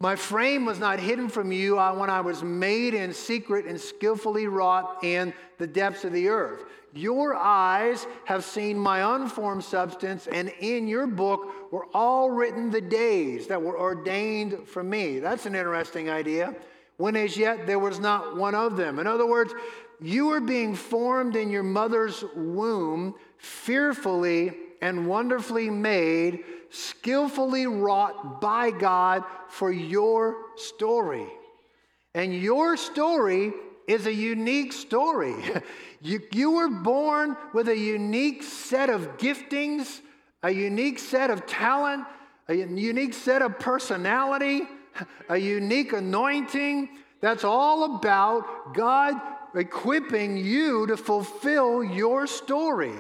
My 0.02 0.16
frame 0.16 0.66
was 0.66 0.80
not 0.80 1.00
hidden 1.00 1.30
from 1.30 1.52
you 1.52 1.78
uh, 1.78 1.94
when 1.94 2.10
I 2.10 2.22
was 2.22 2.42
made 2.42 2.96
in 2.96 3.14
secret 3.14 3.68
and 3.68 3.80
skillfully 3.80 4.48
wrought 4.48 5.04
in 5.04 5.32
the 5.60 5.68
depths 5.68 6.04
of 6.06 6.12
the 6.12 6.28
earth. 6.28 6.64
Your 6.96 7.36
eyes 7.36 8.08
have 8.26 8.44
seen 8.44 8.80
my 8.80 9.16
unformed 9.16 9.64
substance, 9.64 10.26
and 10.26 10.52
in 10.60 10.88
your 10.88 11.06
book 11.06 11.72
were 11.72 11.86
all 11.94 12.32
written 12.32 12.72
the 12.72 12.82
days 12.82 13.46
that 13.46 13.62
were 13.62 13.80
ordained 13.80 14.68
for 14.68 14.84
me. 14.84 15.20
That's 15.20 15.46
an 15.46 15.54
interesting 15.54 16.10
idea. 16.10 16.56
When 16.98 17.16
as 17.16 17.38
yet 17.38 17.68
there 17.68 17.78
was 17.78 18.00
not 18.00 18.36
one 18.36 18.56
of 18.56 18.78
them. 18.78 18.98
In 18.98 19.06
other 19.06 19.28
words, 19.28 19.54
you 20.02 20.26
were 20.26 20.42
being 20.42 20.74
formed 20.74 21.36
in 21.36 21.52
your 21.52 21.62
mother's 21.62 22.26
womb, 22.36 23.14
fearfully 23.38 24.58
and 24.82 25.06
wonderfully 25.06 25.70
made, 25.70 26.44
skillfully 26.72 27.68
wrought 27.68 28.42
by 28.42 28.72
God 28.72 29.24
for 29.50 29.72
your 29.72 30.36
story. 30.56 31.28
And 32.14 32.34
your 32.34 32.78
story 32.78 33.54
is 33.88 34.08
a 34.08 34.14
unique 34.14 34.74
story. 34.74 35.36
you, 36.02 36.22
you 36.32 36.52
were 36.52 36.70
born 36.70 37.38
with 37.54 37.68
a 37.68 37.78
unique 37.78 38.44
set 38.44 38.90
of 38.90 39.18
giftings, 39.18 40.02
a 40.44 40.52
unique 40.52 41.00
set 41.00 41.30
of 41.30 41.46
talent, 41.46 42.06
a 42.48 42.56
unique 42.56 43.14
set 43.14 43.42
of 43.42 43.60
personality, 43.60 44.62
a 45.30 45.38
unique 45.38 45.94
anointing. 45.94 46.90
That's 47.22 47.44
all 47.44 47.96
about 47.96 48.74
God 48.74 49.16
equipping 49.56 50.38
you 50.38 50.88
to 50.88 50.98
fulfill 50.98 51.84
your 51.84 52.28
story. 52.28 52.96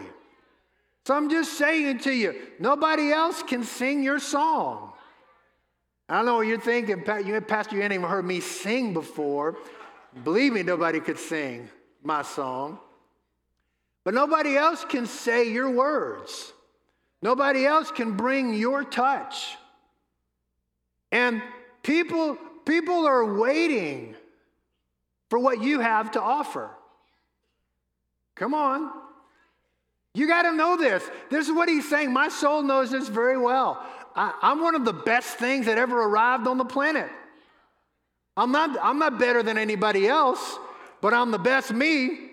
So 1.05 1.15
I'm 1.15 1.29
just 1.29 1.57
saying 1.57 1.99
to 1.99 2.11
you, 2.11 2.35
nobody 2.59 3.11
else 3.11 3.41
can 3.41 3.63
sing 3.63 4.03
your 4.03 4.19
song. 4.19 4.93
I 6.07 6.17
don't 6.17 6.25
know 6.25 6.35
what 6.35 6.47
you're 6.47 6.59
thinking, 6.59 7.03
Pastor, 7.03 7.75
you 7.75 7.81
ain't 7.81 7.93
even 7.93 8.07
heard 8.07 8.25
me 8.25 8.39
sing 8.39 8.93
before. 8.93 9.57
Believe 10.23 10.53
me, 10.53 10.61
nobody 10.61 10.99
could 10.99 11.17
sing 11.17 11.69
my 12.03 12.21
song. 12.21 12.79
But 14.03 14.13
nobody 14.13 14.57
else 14.57 14.83
can 14.83 15.05
say 15.05 15.51
your 15.51 15.69
words. 15.69 16.53
Nobody 17.21 17.65
else 17.65 17.91
can 17.91 18.17
bring 18.17 18.53
your 18.53 18.83
touch. 18.83 19.57
And 21.11 21.41
people, 21.83 22.37
people 22.65 23.05
are 23.05 23.37
waiting 23.39 24.15
for 25.29 25.39
what 25.39 25.63
you 25.63 25.79
have 25.79 26.11
to 26.11 26.21
offer. 26.21 26.69
Come 28.35 28.53
on. 28.53 28.91
You 30.13 30.27
got 30.27 30.43
to 30.43 30.51
know 30.51 30.75
this. 30.75 31.03
This 31.29 31.47
is 31.47 31.53
what 31.53 31.69
he's 31.69 31.89
saying. 31.89 32.11
My 32.11 32.29
soul 32.29 32.61
knows 32.63 32.91
this 32.91 33.07
very 33.07 33.37
well. 33.37 33.85
I, 34.15 34.33
am 34.41 34.61
one 34.61 34.75
of 34.75 34.83
the 34.83 34.93
best 34.93 35.37
things 35.37 35.67
that 35.67 35.77
ever 35.77 36.01
arrived 36.01 36.47
on 36.47 36.57
the 36.57 36.65
planet. 36.65 37.09
I'm 38.35 38.51
not, 38.51 38.77
I'm 38.81 38.99
not 38.99 39.19
better 39.19 39.41
than 39.43 39.57
anybody 39.57 40.07
else, 40.07 40.57
but 40.99 41.13
I'm 41.13 41.31
the 41.31 41.39
best 41.39 41.71
me. 41.71 42.31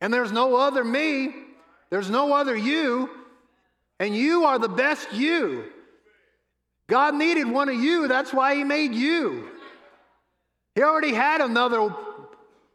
And 0.00 0.12
there's 0.12 0.32
no 0.32 0.56
other 0.56 0.84
me, 0.84 1.34
there's 1.90 2.10
no 2.10 2.34
other 2.34 2.54
you, 2.56 3.08
and 4.00 4.14
you 4.14 4.44
are 4.44 4.58
the 4.58 4.68
best 4.68 5.12
you. 5.12 5.64
God 6.88 7.14
needed 7.14 7.48
one 7.48 7.68
of 7.68 7.76
you, 7.76 8.08
that's 8.08 8.32
why 8.32 8.54
He 8.56 8.64
made 8.64 8.92
you. 8.94 9.48
He 10.74 10.82
already 10.82 11.14
had 11.14 11.40
another 11.40 11.94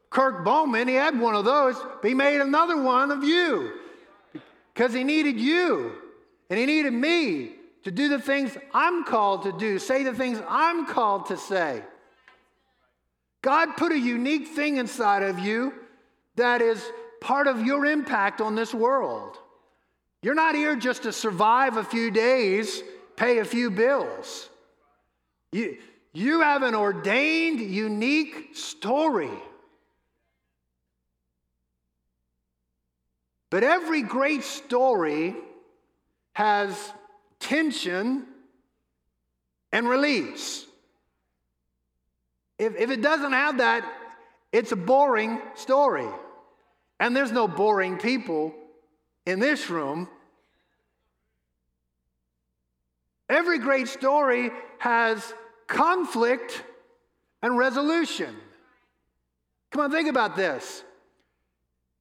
Kirk 0.09 0.43
Bowman, 0.43 0.87
he 0.87 0.95
had 0.95 1.19
one 1.19 1.35
of 1.35 1.45
those, 1.45 1.75
but 2.01 2.07
he 2.07 2.13
made 2.13 2.41
another 2.41 2.81
one 2.81 3.11
of 3.11 3.23
you 3.23 3.73
because 4.73 4.93
he 4.93 5.03
needed 5.03 5.39
you 5.39 5.93
and 6.49 6.57
he 6.59 6.65
needed 6.65 6.93
me 6.93 7.51
to 7.83 7.91
do 7.91 8.09
the 8.09 8.19
things 8.19 8.57
I'm 8.73 9.03
called 9.03 9.43
to 9.43 9.51
do, 9.51 9.79
say 9.79 10.03
the 10.03 10.13
things 10.13 10.41
I'm 10.47 10.85
called 10.85 11.27
to 11.27 11.37
say. 11.37 11.83
God 13.41 13.77
put 13.77 13.91
a 13.91 13.99
unique 13.99 14.49
thing 14.49 14.77
inside 14.77 15.23
of 15.23 15.39
you 15.39 15.73
that 16.35 16.61
is 16.61 16.83
part 17.21 17.47
of 17.47 17.65
your 17.65 17.85
impact 17.85 18.41
on 18.41 18.55
this 18.55 18.73
world. 18.73 19.37
You're 20.21 20.35
not 20.35 20.55
here 20.55 20.75
just 20.75 21.03
to 21.03 21.13
survive 21.13 21.77
a 21.77 21.83
few 21.83 22.11
days, 22.11 22.83
pay 23.15 23.39
a 23.39 23.45
few 23.45 23.69
bills. 23.69 24.49
You, 25.51 25.77
you 26.13 26.41
have 26.41 26.63
an 26.63 26.75
ordained, 26.75 27.61
unique 27.61 28.49
story. 28.53 29.31
But 33.49 33.63
every 33.63 34.01
great 34.01 34.43
story 34.43 35.35
has 36.33 36.75
tension 37.39 38.25
and 39.71 39.87
release. 39.87 40.65
If, 42.57 42.75
if 42.75 42.91
it 42.91 43.01
doesn't 43.01 43.31
have 43.31 43.57
that, 43.59 43.91
it's 44.51 44.71
a 44.71 44.75
boring 44.75 45.41
story. 45.55 46.07
And 46.99 47.15
there's 47.15 47.31
no 47.31 47.47
boring 47.47 47.97
people 47.97 48.53
in 49.25 49.39
this 49.39 49.69
room. 49.69 50.09
Every 53.29 53.59
great 53.59 53.87
story 53.87 54.51
has 54.79 55.33
conflict 55.67 56.63
and 57.41 57.57
resolution. 57.57 58.35
Come 59.71 59.83
on, 59.83 59.91
think 59.91 60.09
about 60.09 60.35
this. 60.35 60.83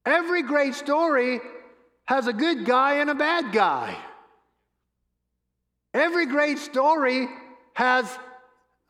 Every 0.09 0.43
great 0.43 0.75
story 0.75 1.39
has 2.07 2.29
a 2.29 2.33
good 2.33 2.65
guy 2.65 2.95
and 2.95 3.11
a 3.11 3.15
bad 3.15 3.53
guy. 3.53 3.95
Every 5.93 6.25
great 6.25 6.57
story 6.59 7.29
has 7.75 8.07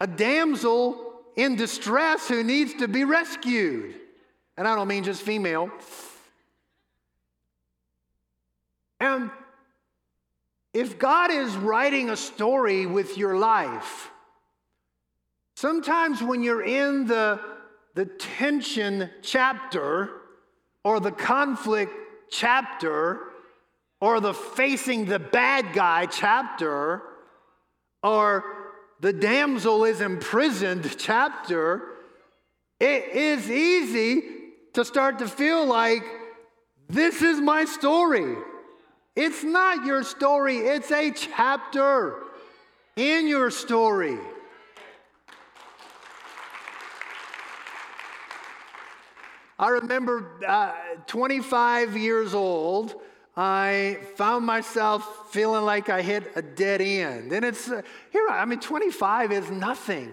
a 0.01 0.07
damsel 0.07 1.15
in 1.35 1.57
distress 1.57 2.29
who 2.29 2.45
needs 2.45 2.75
to 2.75 2.87
be 2.87 3.03
rescued. 3.03 3.97
And 4.57 4.69
I 4.69 4.77
don't 4.77 4.87
mean 4.87 5.03
just 5.03 5.23
female. 5.23 5.73
And 9.01 9.33
if 10.73 11.01
God 11.01 11.33
is 11.33 11.53
writing 11.57 12.11
a 12.11 12.17
story 12.17 12.87
with 12.87 13.19
your 13.19 13.37
life, 13.37 14.13
sometimes 15.57 16.23
when 16.23 16.45
you're 16.45 16.65
in 16.65 17.09
the, 17.09 17.41
the 17.97 18.05
tension 18.05 19.11
chapter 19.23 20.18
or 20.88 21.01
the 21.01 21.12
conflict 21.12 21.92
chapter, 22.31 23.20
or 24.01 24.20
the 24.20 24.33
facing 24.33 25.05
the 25.05 25.18
bad 25.18 25.74
guy 25.74 26.07
chapter, 26.07 27.03
or 28.03 28.42
the 29.01 29.12
damsel 29.12 29.85
is 29.85 30.01
imprisoned 30.01 30.96
chapter, 30.98 31.83
it 32.81 33.05
is 33.11 33.51
easy 33.51 34.22
to 34.72 34.83
start 34.83 35.18
to 35.18 35.29
feel 35.29 35.66
like 35.66 36.03
this 36.88 37.20
is 37.20 37.38
my 37.38 37.66
story. 37.66 38.35
It's 39.14 39.44
not 39.44 39.85
your 39.85 40.03
story, 40.03 40.57
it's 40.57 40.90
a 40.90 41.11
chapter 41.11 42.14
in 42.96 43.29
your 43.29 43.51
story. 43.51 44.16
I 49.59 49.71
remember 49.71 50.40
uh, 50.47 50.73
25 51.07 51.97
years 51.97 52.33
old. 52.33 52.94
I 53.37 53.99
found 54.16 54.47
myself 54.47 55.31
feeling 55.33 55.64
like 55.64 55.88
I 55.88 56.03
hit 56.03 56.33
a 56.37 56.42
dead 56.42 56.81
end. 56.81 57.33
And 57.33 57.44
it's, 57.44 57.68
uh, 57.68 57.83
here, 58.11 58.27
I 58.29 58.44
mean, 58.44 58.61
25 58.61 59.33
is 59.33 59.51
nothing. 59.51 60.12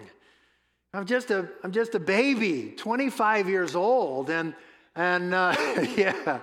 I'm 0.92 1.06
just 1.06 1.30
a, 1.30 1.48
I'm 1.62 1.72
just 1.72 1.94
a 1.94 2.00
baby, 2.00 2.74
25 2.76 3.48
years 3.48 3.76
old. 3.76 4.30
And, 4.30 4.54
and 4.94 5.34
uh, 5.34 5.54
yeah. 5.96 6.40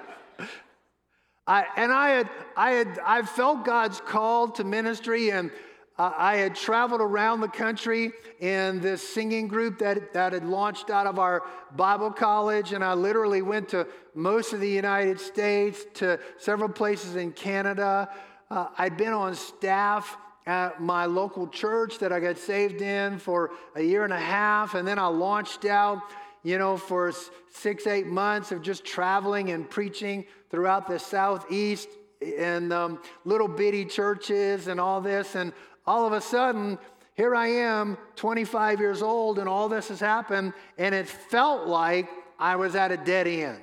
I, 1.45 1.65
and 1.75 1.91
I 1.91 2.09
had, 2.09 2.29
I 2.55 2.71
had, 2.71 2.99
I 3.05 3.21
felt 3.23 3.65
God's 3.65 3.99
call 3.99 4.49
to 4.51 4.63
ministry 4.63 5.31
and 5.31 5.51
I 5.95 6.37
had 6.37 6.55
traveled 6.55 7.01
around 7.01 7.41
the 7.41 7.47
country 7.47 8.13
in 8.39 8.81
this 8.81 9.07
singing 9.07 9.47
group 9.47 9.77
that, 9.79 10.11
that 10.13 10.33
had 10.33 10.43
launched 10.43 10.89
out 10.89 11.05
of 11.05 11.19
our 11.19 11.43
Bible 11.75 12.09
college, 12.09 12.73
and 12.73 12.83
I 12.83 12.95
literally 12.95 13.43
went 13.43 13.69
to 13.69 13.87
most 14.15 14.53
of 14.53 14.59
the 14.59 14.69
United 14.69 15.19
States, 15.19 15.85
to 15.95 16.19
several 16.37 16.69
places 16.69 17.15
in 17.15 17.31
Canada. 17.31 18.09
Uh, 18.49 18.69
I'd 18.77 18.97
been 18.97 19.13
on 19.13 19.35
staff 19.35 20.17
at 20.47 20.81
my 20.81 21.05
local 21.05 21.47
church 21.47 21.99
that 21.99 22.11
I 22.11 22.19
got 22.19 22.39
saved 22.39 22.81
in 22.81 23.19
for 23.19 23.51
a 23.75 23.81
year 23.81 24.03
and 24.03 24.13
a 24.13 24.19
half, 24.19 24.73
and 24.73 24.87
then 24.87 24.97
I 24.97 25.05
launched 25.05 25.65
out, 25.65 26.01
you 26.41 26.57
know, 26.57 26.75
for 26.75 27.13
six, 27.51 27.85
eight 27.85 28.07
months 28.07 28.51
of 28.51 28.63
just 28.63 28.83
traveling 28.83 29.51
and 29.51 29.69
preaching 29.69 30.25
throughout 30.49 30.87
the 30.87 30.97
Southeast 30.97 31.87
and 32.21 32.71
um, 32.71 33.01
little 33.25 33.47
bitty 33.47 33.85
churches 33.85 34.67
and 34.67 34.79
all 34.79 35.01
this. 35.01 35.35
And 35.35 35.53
all 35.85 36.05
of 36.05 36.13
a 36.13 36.21
sudden, 36.21 36.77
here 37.15 37.35
I 37.35 37.47
am, 37.47 37.97
25 38.15 38.79
years 38.79 39.01
old, 39.01 39.39
and 39.39 39.47
all 39.47 39.69
this 39.69 39.89
has 39.89 39.99
happened, 39.99 40.53
and 40.77 40.95
it 40.95 41.07
felt 41.07 41.67
like 41.67 42.09
I 42.39 42.55
was 42.55 42.75
at 42.75 42.91
a 42.91 42.97
dead 42.97 43.27
end. 43.27 43.59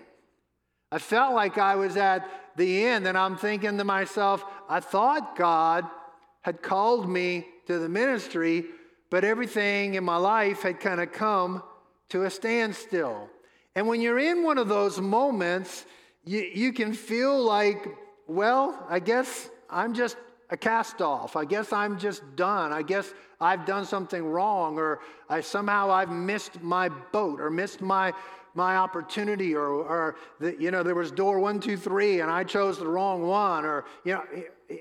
I 0.93 0.99
felt 0.99 1.35
like 1.35 1.59
I 1.59 1.77
was 1.77 1.97
at 1.97 2.29
the 2.57 2.87
end, 2.87 3.07
and 3.07 3.17
I'm 3.17 3.37
thinking 3.37 3.79
to 3.79 3.85
myself, 3.85 4.45
I 4.69 4.81
thought 4.81 5.37
God 5.37 5.87
had 6.43 6.63
called 6.63 7.09
me 7.09 7.47
to 7.67 7.79
the 7.79 7.89
ministry, 7.89 8.67
but 9.11 9.25
everything 9.25 9.95
in 9.95 10.05
my 10.05 10.17
life 10.17 10.63
had 10.63 10.81
kind 10.81 11.01
of 11.01 11.13
come 11.13 11.63
to 12.11 12.25
a 12.25 12.31
standstill. 12.31 13.29
And 13.75 13.87
when 13.87 14.01
you're 14.01 14.19
in 14.19 14.43
one 14.43 14.59
of 14.59 14.69
those 14.69 15.01
moments, 15.01 15.85
you, 16.25 16.41
you 16.41 16.73
can 16.73 16.93
feel 16.93 17.41
like, 17.43 17.87
well, 18.27 18.87
I 18.89 18.99
guess 18.99 19.49
I'm 19.69 19.95
just 19.95 20.17
a 20.51 20.57
cast 20.57 21.01
off. 21.01 21.37
I 21.37 21.45
guess 21.45 21.73
I'm 21.73 21.99
just 21.99 22.23
done. 22.37 22.73
I 22.73 22.83
guess 22.83 23.13
I've 23.41 23.65
done 23.65 23.85
something 23.85 24.25
wrong, 24.25 24.79
or 24.79 25.01
I 25.29 25.41
somehow 25.41 25.91
I've 25.91 26.11
missed 26.11 26.61
my 26.61 26.89
boat 26.89 27.41
or 27.41 27.51
missed 27.51 27.81
my 27.81 28.13
my 28.55 28.77
opportunity, 28.77 29.55
or, 29.55 29.69
or 29.69 30.17
the, 30.41 30.61
you 30.61 30.73
know, 30.73 30.83
there 30.83 30.97
was 30.97 31.13
door 31.13 31.39
one, 31.39 31.61
two, 31.61 31.77
three, 31.77 32.21
and 32.21 32.29
I 32.29 32.43
chose 32.43 32.79
the 32.81 32.87
wrong 32.87 33.23
one, 33.23 33.65
or 33.65 33.85
you 34.05 34.15
know, 34.15 34.25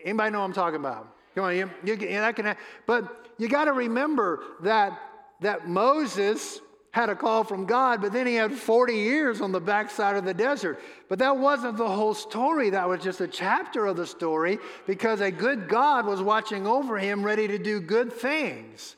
anybody 0.03 0.31
know 0.31 0.39
what 0.39 0.45
I'm 0.45 0.53
talking 0.53 0.79
about? 0.79 1.15
Come 1.35 1.43
on, 1.43 1.55
you, 1.55 1.69
you, 1.83 1.95
that 1.95 2.35
can, 2.35 2.55
but 2.87 3.27
you 3.37 3.47
got 3.47 3.65
to 3.65 3.73
remember 3.73 4.43
that 4.61 4.99
that 5.41 5.69
Moses 5.69 6.61
had 6.91 7.09
a 7.09 7.15
call 7.15 7.43
from 7.43 7.65
God, 7.65 8.01
but 8.01 8.11
then 8.11 8.25
he 8.25 8.35
had 8.35 8.51
40 8.51 8.93
years 8.93 9.41
on 9.41 9.51
the 9.51 9.59
backside 9.59 10.15
of 10.15 10.25
the 10.25 10.33
desert. 10.33 10.79
But 11.07 11.19
that 11.19 11.37
wasn't 11.37 11.77
the 11.77 11.87
whole 11.87 12.15
story. 12.15 12.71
That 12.71 12.89
was 12.89 13.03
just 13.03 13.21
a 13.21 13.27
chapter 13.27 13.85
of 13.85 13.95
the 13.95 14.07
story 14.07 14.57
because 14.87 15.21
a 15.21 15.29
good 15.29 15.67
God 15.67 16.05
was 16.05 16.21
watching 16.21 16.65
over 16.65 16.97
him, 16.97 17.23
ready 17.23 17.47
to 17.47 17.59
do 17.59 17.79
good 17.79 18.11
things. 18.11 18.95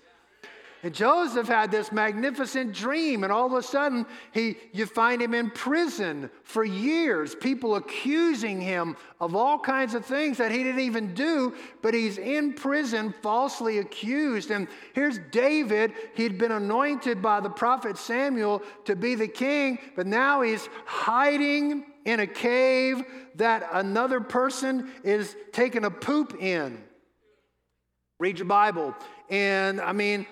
And 0.83 0.95
Joseph 0.95 1.47
had 1.47 1.69
this 1.69 1.91
magnificent 1.91 2.73
dream, 2.73 3.23
and 3.23 3.31
all 3.31 3.45
of 3.45 3.53
a 3.53 3.61
sudden, 3.61 4.05
he, 4.31 4.57
you 4.71 4.87
find 4.87 5.21
him 5.21 5.35
in 5.35 5.51
prison 5.51 6.31
for 6.43 6.63
years, 6.63 7.35
people 7.35 7.75
accusing 7.75 8.59
him 8.59 8.97
of 9.19 9.35
all 9.35 9.59
kinds 9.59 9.93
of 9.93 10.03
things 10.03 10.39
that 10.39 10.51
he 10.51 10.63
didn't 10.63 10.81
even 10.81 11.13
do, 11.13 11.53
but 11.83 11.93
he's 11.93 12.17
in 12.17 12.53
prison, 12.53 13.13
falsely 13.21 13.77
accused. 13.77 14.49
And 14.49 14.67
here's 14.93 15.19
David. 15.31 15.93
He'd 16.15 16.39
been 16.39 16.51
anointed 16.51 17.21
by 17.21 17.41
the 17.41 17.49
prophet 17.49 17.95
Samuel 17.95 18.63
to 18.85 18.95
be 18.95 19.13
the 19.13 19.27
king, 19.27 19.77
but 19.95 20.07
now 20.07 20.41
he's 20.41 20.67
hiding 20.85 21.85
in 22.05 22.21
a 22.21 22.27
cave 22.27 23.03
that 23.35 23.69
another 23.71 24.19
person 24.19 24.89
is 25.03 25.35
taking 25.51 25.85
a 25.85 25.91
poop 25.91 26.41
in. 26.41 26.83
Read 28.19 28.39
your 28.39 28.47
Bible. 28.47 28.95
And 29.29 29.79
I 29.79 29.93
mean, 29.93 30.25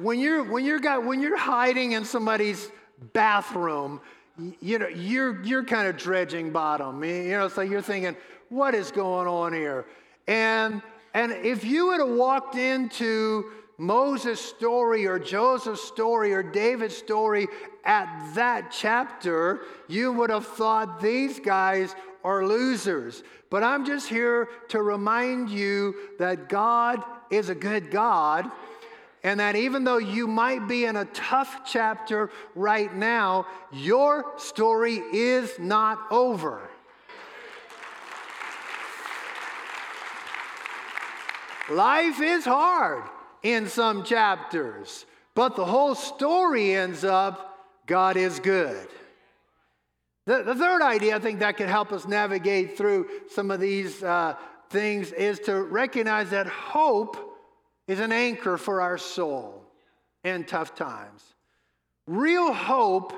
when 0.00 0.18
you're 0.18 0.42
when 0.42 0.64
you're 0.64 0.80
got 0.80 1.04
when 1.04 1.20
you're 1.20 1.36
hiding 1.36 1.92
in 1.92 2.04
somebody's 2.04 2.70
bathroom, 3.12 4.00
you 4.60 4.78
know 4.78 4.88
you're 4.88 5.42
you're 5.42 5.64
kind 5.64 5.88
of 5.88 5.96
dredging 5.96 6.50
bottom. 6.50 7.02
You 7.04 7.30
know, 7.30 7.50
like 7.56 7.70
you're 7.70 7.82
thinking, 7.82 8.16
what 8.48 8.74
is 8.74 8.90
going 8.90 9.26
on 9.26 9.52
here? 9.52 9.86
And 10.26 10.82
and 11.14 11.32
if 11.32 11.64
you 11.64 11.88
would 11.88 12.00
have 12.00 12.16
walked 12.16 12.56
into 12.56 13.50
Moses' 13.78 14.40
story 14.40 15.06
or 15.06 15.18
Joseph's 15.18 15.82
story 15.82 16.32
or 16.32 16.42
David's 16.42 16.96
story 16.96 17.46
at 17.84 18.34
that 18.34 18.70
chapter, 18.70 19.60
you 19.88 20.12
would 20.12 20.30
have 20.30 20.46
thought 20.46 21.00
these 21.00 21.40
guys 21.40 21.94
are 22.24 22.46
losers. 22.46 23.22
But 23.50 23.62
I'm 23.62 23.86
just 23.86 24.08
here 24.08 24.48
to 24.68 24.82
remind 24.82 25.50
you 25.50 25.94
that 26.18 26.48
God 26.48 27.02
is 27.30 27.48
a 27.48 27.54
good 27.54 27.90
God 27.90 28.50
and 29.26 29.40
that 29.40 29.56
even 29.56 29.82
though 29.82 29.98
you 29.98 30.28
might 30.28 30.68
be 30.68 30.84
in 30.84 30.94
a 30.94 31.04
tough 31.06 31.62
chapter 31.66 32.30
right 32.54 32.94
now, 32.94 33.44
your 33.72 34.24
story 34.36 35.02
is 35.12 35.58
not 35.58 35.98
over. 36.12 36.60
Life 41.68 42.20
is 42.20 42.44
hard 42.44 43.02
in 43.42 43.66
some 43.66 44.04
chapters, 44.04 45.04
but 45.34 45.56
the 45.56 45.64
whole 45.64 45.96
story 45.96 46.76
ends 46.76 47.02
up 47.02 47.66
God 47.86 48.16
is 48.16 48.38
good. 48.38 48.86
The, 50.26 50.44
the 50.44 50.54
third 50.54 50.82
idea 50.82 51.16
I 51.16 51.18
think 51.18 51.40
that 51.40 51.56
could 51.56 51.68
help 51.68 51.90
us 51.90 52.06
navigate 52.06 52.78
through 52.78 53.08
some 53.28 53.50
of 53.50 53.58
these 53.58 54.04
uh, 54.04 54.36
things 54.70 55.10
is 55.10 55.40
to 55.40 55.64
recognize 55.64 56.30
that 56.30 56.46
hope 56.46 57.35
is 57.88 58.00
an 58.00 58.12
anchor 58.12 58.56
for 58.56 58.80
our 58.80 58.98
soul 58.98 59.64
in 60.24 60.44
tough 60.44 60.74
times. 60.74 61.34
Real 62.06 62.52
hope 62.52 63.12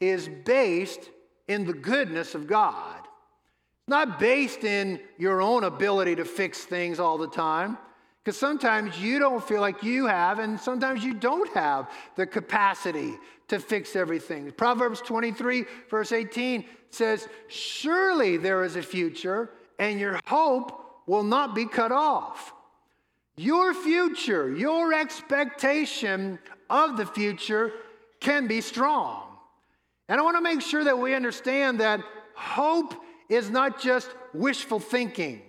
is 0.00 0.28
based 0.44 1.10
in 1.48 1.64
the 1.64 1.72
goodness 1.72 2.34
of 2.34 2.46
God. 2.46 2.98
It's 3.00 3.88
not 3.88 4.18
based 4.18 4.64
in 4.64 5.00
your 5.18 5.40
own 5.40 5.64
ability 5.64 6.16
to 6.16 6.24
fix 6.24 6.64
things 6.64 6.98
all 6.98 7.18
the 7.18 7.28
time. 7.28 7.78
Because 8.26 8.36
sometimes 8.36 8.98
you 8.98 9.20
don't 9.20 9.46
feel 9.46 9.60
like 9.60 9.84
you 9.84 10.06
have, 10.06 10.40
and 10.40 10.58
sometimes 10.58 11.04
you 11.04 11.14
don't 11.14 11.48
have 11.54 11.88
the 12.16 12.26
capacity 12.26 13.14
to 13.46 13.60
fix 13.60 13.94
everything. 13.94 14.50
Proverbs 14.50 15.00
23, 15.02 15.64
verse 15.88 16.10
18 16.10 16.64
says, 16.90 17.28
Surely 17.46 18.36
there 18.36 18.64
is 18.64 18.74
a 18.74 18.82
future, 18.82 19.50
and 19.78 20.00
your 20.00 20.18
hope 20.26 21.02
will 21.06 21.22
not 21.22 21.54
be 21.54 21.66
cut 21.66 21.92
off. 21.92 22.52
Your 23.36 23.74
future, 23.74 24.54
your 24.54 24.94
expectation 24.94 26.38
of 26.70 26.96
the 26.96 27.04
future 27.04 27.72
can 28.20 28.46
be 28.46 28.60
strong. 28.60 29.24
And 30.08 30.18
I 30.18 30.22
want 30.22 30.36
to 30.36 30.42
make 30.42 30.62
sure 30.62 30.84
that 30.84 30.98
we 30.98 31.14
understand 31.14 31.80
that 31.80 32.00
hope 32.34 32.94
is 33.28 33.50
not 33.50 33.80
just 33.80 34.08
wishful 34.32 34.78
thinking. 34.80 35.42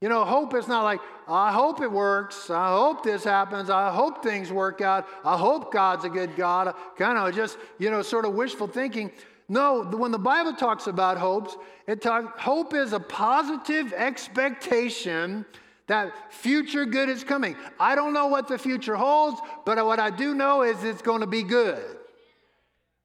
You 0.00 0.10
know, 0.10 0.24
hope 0.24 0.54
is 0.54 0.68
not 0.68 0.82
like, 0.82 1.00
I 1.26 1.50
hope 1.50 1.80
it 1.80 1.90
works. 1.90 2.50
I 2.50 2.68
hope 2.68 3.02
this 3.02 3.24
happens. 3.24 3.70
I 3.70 3.90
hope 3.90 4.22
things 4.22 4.52
work 4.52 4.82
out. 4.82 5.06
I 5.24 5.38
hope 5.38 5.72
God's 5.72 6.04
a 6.04 6.10
good 6.10 6.36
God. 6.36 6.74
Kind 6.98 7.16
of 7.16 7.34
just, 7.34 7.56
you 7.78 7.90
know, 7.90 8.02
sort 8.02 8.26
of 8.26 8.34
wishful 8.34 8.66
thinking. 8.66 9.10
No, 9.48 9.82
when 9.84 10.10
the 10.10 10.18
Bible 10.18 10.52
talks 10.52 10.88
about 10.88 11.16
hopes, 11.16 11.56
it 11.86 12.02
talks 12.02 12.38
hope 12.38 12.74
is 12.74 12.92
a 12.92 13.00
positive 13.00 13.94
expectation 13.94 15.46
that 15.86 16.32
future 16.32 16.86
good 16.86 17.08
is 17.08 17.24
coming. 17.24 17.56
I 17.78 17.94
don't 17.94 18.12
know 18.12 18.26
what 18.26 18.48
the 18.48 18.58
future 18.58 18.96
holds, 18.96 19.40
but 19.66 19.84
what 19.84 20.00
I 20.00 20.10
do 20.10 20.34
know 20.34 20.62
is 20.62 20.82
it's 20.82 21.02
going 21.02 21.20
to 21.20 21.26
be 21.26 21.42
good. 21.42 21.84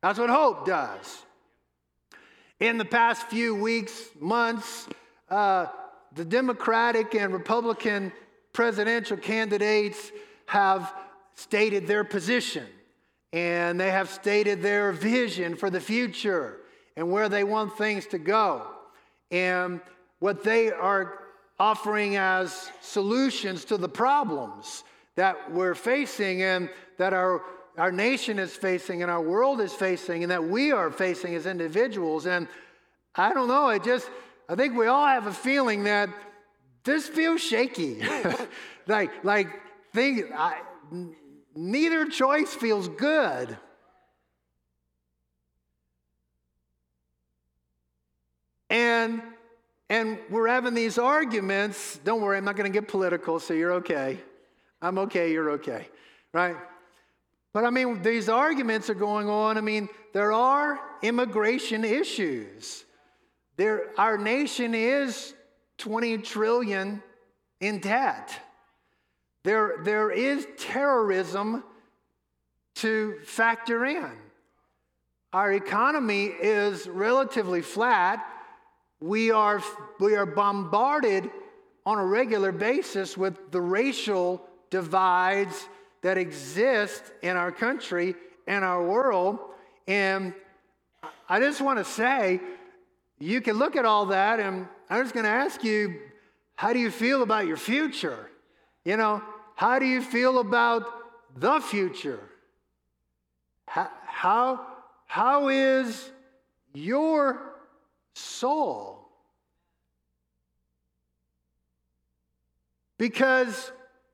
That's 0.02 0.18
what 0.18 0.30
hope 0.30 0.66
does. 0.66 1.24
In 2.60 2.78
the 2.78 2.86
past 2.86 3.24
few 3.28 3.56
weeks, 3.56 4.10
months, 4.20 4.88
uh, 5.30 5.68
the 6.16 6.26
Democratic 6.26 7.16
and 7.16 7.34
Republican 7.34 8.12
presidential 8.54 9.18
candidates 9.18 10.12
have 10.46 10.94
stated 11.36 11.88
their 11.88 12.04
position 12.04 12.66
and 13.32 13.80
they 13.80 13.92
have 13.92 14.10
stated 14.10 14.62
their 14.62 14.92
vision 14.92 15.56
for 15.56 15.70
the 15.70 15.80
future 15.80 16.58
and 16.96 17.12
where 17.12 17.30
they 17.30 17.44
want 17.44 17.78
things 17.78 18.08
to 18.08 18.18
go. 18.18 18.66
And 19.32 19.80
what 20.20 20.44
they 20.44 20.72
are 20.72 21.19
offering 21.60 22.16
as 22.16 22.72
solutions 22.82 23.66
to 23.66 23.78
the 23.78 23.90
problems 23.90 24.84
that 25.16 25.52
we're 25.52 25.76
facing 25.76 26.42
and 26.42 26.70
that 26.98 27.12
our, 27.14 27.42
our 27.78 27.92
nation 27.92 28.40
is 28.40 28.56
facing 28.56 29.02
and 29.02 29.12
our 29.12 29.22
world 29.22 29.60
is 29.60 29.74
facing 29.74 30.24
and 30.24 30.32
that 30.32 30.44
we 30.44 30.72
are 30.72 30.90
facing 30.90 31.36
as 31.36 31.46
individuals. 31.46 32.26
And 32.26 32.48
I 33.16 33.34
don't 33.34 33.50
know, 33.50 33.66
I 33.66 33.80
just, 33.80 34.10
I 34.48 34.56
think 34.56 34.76
we 34.76 34.88
all 34.88 35.06
have 35.06 35.28
a 35.28 35.34
feeling 35.34 35.84
that 35.84 36.10
this 36.86 37.10
feels 37.10 37.42
shaky. 37.42 38.02
like, 38.88 39.12
like, 39.26 39.50
neither 41.54 42.06
choice 42.06 42.54
feels 42.54 42.88
good. 42.88 43.58
And 48.70 49.22
and 49.90 50.20
we're 50.30 50.48
having 50.48 50.74
these 50.74 50.98
arguments. 50.98 52.00
Don't 52.04 52.22
worry, 52.22 52.38
I'm 52.38 52.46
not 52.46 52.56
going 52.56 52.72
to 52.72 52.80
get 52.80 52.88
political, 52.88 53.40
so 53.40 53.54
you're 53.54 53.74
okay. 53.74 54.20
I'm 54.82 54.98
okay, 55.00 55.32
you're 55.32 55.52
okay, 55.52 55.88
right? 56.34 56.56
But 57.54 57.66
I 57.66 57.72
mean, 57.72 58.02
these 58.02 58.30
arguments 58.30 58.90
are 58.90 58.96
going 58.96 59.28
on. 59.28 59.58
I 59.58 59.62
mean, 59.62 59.90
there 60.14 60.32
are 60.32 60.80
immigration 61.02 61.84
issues. 61.84 62.86
There, 63.58 63.88
our 63.98 64.18
nation 64.18 64.76
is 64.76 65.34
20 65.80 66.20
trillion 66.20 67.02
in 67.60 67.80
debt. 67.80 68.32
There, 69.44 69.80
there 69.84 70.12
is 70.12 70.48
terrorism 70.58 71.64
to 72.76 73.20
factor 73.26 73.86
in. 73.86 74.12
Our 75.34 75.54
economy 75.54 76.26
is 76.26 76.88
relatively 76.88 77.62
flat 77.62 78.26
we 79.00 79.32
are, 79.32 79.64
we 80.00 80.16
are 80.16 80.26
bombarded 80.26 81.30
on 81.86 81.98
a 81.98 82.06
regular 82.06 82.52
basis 82.52 83.18
with 83.18 83.52
the 83.52 83.62
racial 83.62 84.46
divides 84.70 85.68
that 86.02 86.18
exist 86.18 87.04
in 87.22 87.36
our 87.36 87.52
country 87.52 88.16
and 88.48 88.64
our 88.64 88.86
world. 88.86 89.40
And 89.88 90.34
I 91.28 91.40
just 91.40 91.62
want 91.62 91.80
to 91.80 91.86
say, 91.86 92.40
you 93.20 93.42
can 93.42 93.58
look 93.58 93.76
at 93.76 93.86
all 93.86 94.08
that, 94.08 94.40
and 94.40 94.68
I'm 94.90 95.04
just 95.04 95.14
going 95.14 95.26
to 95.26 95.30
ask 95.30 95.64
you, 95.64 96.00
how 96.56 96.74
do 96.74 96.80
you 96.80 96.92
feel 96.92 97.22
about 97.22 97.48
your 97.48 97.58
future? 97.58 98.30
You 98.86 98.98
know, 98.98 99.22
how 99.56 99.80
do 99.80 99.86
you 99.86 100.02
feel 100.02 100.40
about 100.40 100.84
the 101.38 101.60
future? 101.60 102.20
How, 103.66 103.90
how, 104.06 104.68
how 105.06 105.50
is 105.50 106.10
your 106.74 107.49
soul? 108.20 109.08
Because 112.98 113.72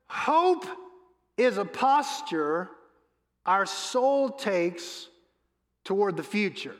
hope 0.08 0.64
is 1.36 1.58
a 1.58 1.64
posture 1.64 2.70
our 3.44 3.66
soul 3.66 4.30
takes 4.30 5.08
toward 5.84 6.16
the 6.16 6.22
future. 6.22 6.74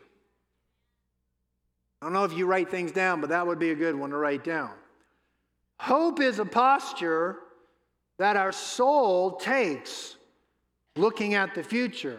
I 2.00 2.06
don't 2.06 2.12
know 2.12 2.24
if 2.24 2.36
you 2.36 2.46
write 2.46 2.70
things 2.70 2.92
down, 2.92 3.20
but 3.20 3.30
that 3.30 3.46
would 3.46 3.58
be 3.58 3.70
a 3.70 3.74
good 3.74 3.94
one 3.94 4.10
to 4.10 4.16
write 4.16 4.44
down. 4.44 4.72
Hope 5.78 6.20
is 6.20 6.38
a 6.38 6.44
posture 6.44 7.38
that 8.18 8.36
our 8.36 8.52
soul 8.52 9.36
takes 9.36 10.16
looking 10.96 11.34
at 11.34 11.54
the 11.54 11.62
future. 11.62 12.18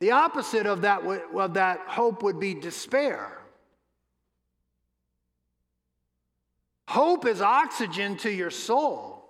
The 0.00 0.10
opposite 0.10 0.66
of 0.66 0.82
that, 0.82 1.02
of 1.04 1.54
that 1.54 1.80
hope 1.86 2.22
would 2.22 2.40
be 2.40 2.54
despair. 2.54 3.41
Hope 6.92 7.24
is 7.24 7.40
oxygen 7.40 8.18
to 8.18 8.30
your 8.30 8.50
soul. 8.50 9.24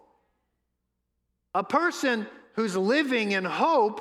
A 1.54 1.62
person 1.62 2.26
who's 2.54 2.76
living 2.76 3.30
in 3.30 3.44
hope 3.44 4.00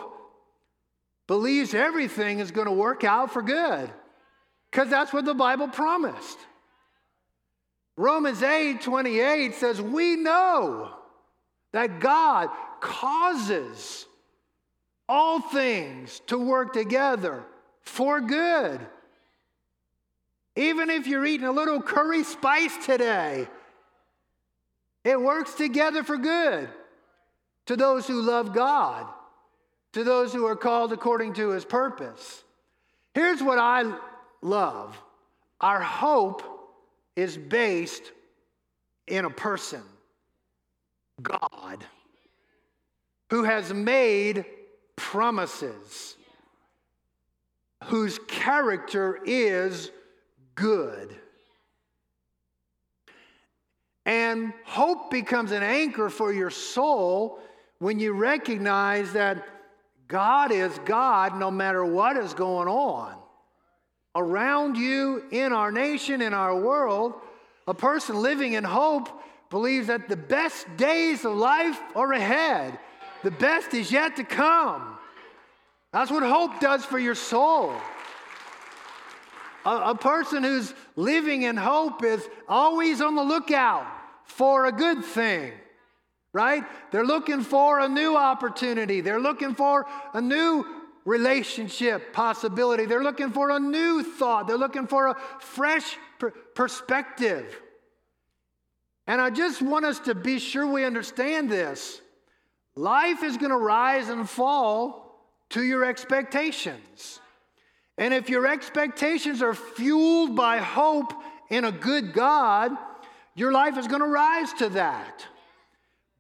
believes 1.28 1.76
everything 1.76 2.40
is 2.40 2.50
going 2.50 2.66
to 2.66 2.74
work 2.74 3.04
out 3.04 3.32
for 3.32 3.44
good 3.44 3.88
because 4.72 4.90
that's 4.90 5.14
what 5.14 5.26
the 5.26 5.36
Bible 5.36 5.68
promised. 5.68 6.40
Romans 7.98 8.42
8 8.42 8.82
28 8.82 9.54
says, 9.54 9.80
We 9.80 10.16
know 10.16 10.90
that 11.72 12.00
God 12.00 12.50
causes 12.80 14.08
all 15.08 15.40
things 15.40 16.20
to 16.26 16.40
work 16.40 16.74
together 16.74 17.44
for 17.84 18.22
good. 18.22 18.80
Even 20.56 20.90
if 20.90 21.08
you're 21.08 21.26
eating 21.26 21.48
a 21.48 21.52
little 21.52 21.82
curry 21.82 22.24
spice 22.24 22.86
today, 22.86 23.48
it 25.04 25.20
works 25.20 25.54
together 25.54 26.04
for 26.04 26.18
good 26.18 26.70
to 27.68 27.76
those 27.76 28.06
who 28.06 28.22
love 28.22 28.54
God, 28.54 29.08
to 29.94 30.04
those 30.04 30.34
who 30.34 30.46
are 30.46 30.56
called 30.56 30.92
according 30.92 31.34
to 31.36 31.50
his 31.50 31.64
purpose. 31.64 32.44
Here's 33.14 33.42
what 33.42 33.60
I 33.60 33.94
love 34.42 34.98
our 35.60 35.82
hope 35.82 36.44
is 37.16 37.38
based 37.38 38.12
in 39.08 39.26
a 39.26 39.30
person, 39.30 39.84
God, 41.22 41.86
who 43.30 43.44
has 43.44 43.74
made 43.74 44.46
promises, 44.96 46.16
whose 47.86 48.20
character 48.28 49.20
is 49.26 49.92
good. 50.62 51.16
And 54.06 54.54
hope 54.66 55.12
becomes 55.12 55.52
an 55.52 55.64
anchor 55.64 56.10
for 56.10 56.32
your 56.32 56.50
soul 56.50 57.40
when 57.80 58.00
you 58.00 58.14
recognize 58.14 59.14
that 59.14 59.44
God 60.08 60.52
is 60.52 60.78
God 60.86 61.38
no 61.38 61.50
matter 61.50 61.84
what 61.84 62.16
is 62.18 62.34
going 62.34 62.68
on. 62.68 63.16
Around 64.16 64.76
you, 64.78 65.24
in 65.32 65.54
our 65.54 65.72
nation, 65.72 66.22
in 66.22 66.34
our 66.34 66.56
world, 66.60 67.14
a 67.68 67.74
person 67.74 68.22
living 68.22 68.54
in 68.54 68.64
hope 68.64 69.10
believes 69.50 69.88
that 69.88 70.10
the 70.10 70.18
best 70.18 70.68
days 70.78 71.26
of 71.26 71.36
life 71.36 71.80
are 71.96 72.12
ahead. 72.14 72.78
The 73.24 73.32
best 73.32 73.74
is 73.74 73.92
yet 73.92 74.18
to 74.18 74.24
come. 74.24 74.98
That's 75.94 76.12
what 76.12 76.24
hope 76.24 76.60
does 76.60 76.84
for 76.86 77.00
your 77.00 77.16
soul. 77.16 77.74
A, 79.66 79.92
a, 79.92 79.96
person 79.96 80.44
who's 80.44 80.74
living 80.96 81.44
in 81.44 81.58
hope 81.58 82.04
is 82.04 82.28
always 82.48 83.02
on 83.02 83.16
the 83.16 83.24
lookout 83.24 83.86
for 84.24 84.66
a 84.66 84.72
good 84.72 85.04
thing, 85.04 85.54
right? 86.34 86.64
They're 86.92 87.06
looking 87.06 87.42
for 87.42 87.80
a 87.80 87.88
new 87.88 88.18
opportunity, 88.18 89.02
they're 89.02 89.20
looking 89.20 89.56
for 89.56 89.86
a 90.14 90.22
new 90.22 90.66
relationship 91.06 92.14
possibility, 92.14 92.86
they're 92.86 93.04
looking 93.04 93.32
for 93.32 93.52
a 93.52 93.60
new 93.60 94.04
thought, 94.04 94.48
they're 94.48 94.58
looking 94.58 94.88
for 94.88 95.08
a 95.08 95.18
fresh 95.40 95.98
per- 96.20 96.32
perspective. 96.32 97.62
And 99.08 99.22
I 99.22 99.30
just 99.30 99.62
want 99.62 99.86
us 99.86 100.00
to 100.02 100.16
be 100.16 100.40
sure 100.40 100.66
we 100.66 100.86
understand 100.86 101.50
this. 101.50 102.02
Life 102.76 103.24
is 103.24 103.38
going 103.38 103.52
to 103.52 103.58
rise 103.58 104.10
and 104.10 104.30
fall 104.30 105.28
to 105.50 105.64
your 105.64 105.86
expectations. 105.86 107.21
And 108.02 108.16
if 108.16 108.30
your 108.30 108.48
expectations 108.48 109.44
are 109.44 109.54
fueled 109.54 110.36
by 110.36 110.58
hope 110.58 111.14
in 111.52 111.66
a 111.66 111.72
good 111.72 112.14
God, 112.14 112.72
your 113.36 113.52
life 113.52 113.78
is 113.78 113.88
going 113.88 114.02
to 114.02 114.08
rise 114.08 114.52
to 114.54 114.70
that. 114.70 115.24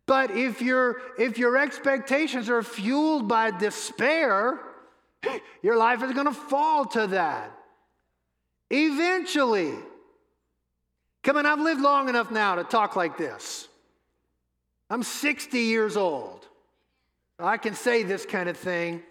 But 0.05 0.29
if 0.29 0.61
your 0.61 1.01
if 1.17 1.39
your 1.39 1.57
expectations 1.57 2.51
are 2.51 2.61
fueled 2.61 3.27
by 3.27 3.49
despair, 3.49 4.59
your 5.63 5.75
life 5.75 6.03
is 6.03 6.11
going 6.13 6.27
to 6.27 6.33
fall 6.33 6.85
to 6.85 7.07
that. 7.07 7.51
Eventually, 8.69 9.73
come 11.23 11.37
on, 11.37 11.47
I've 11.47 11.61
lived 11.61 11.81
long 11.81 12.09
enough 12.09 12.29
now 12.29 12.53
to 12.53 12.63
talk 12.63 12.95
like 12.95 13.17
this. 13.17 13.67
I'm 14.87 15.01
60 15.01 15.57
years 15.57 15.97
old. 15.97 16.45
I 17.39 17.57
can 17.57 17.73
say 17.73 18.03
this 18.03 18.23
kind 18.23 18.49
of 18.49 18.55
thing. 18.55 19.01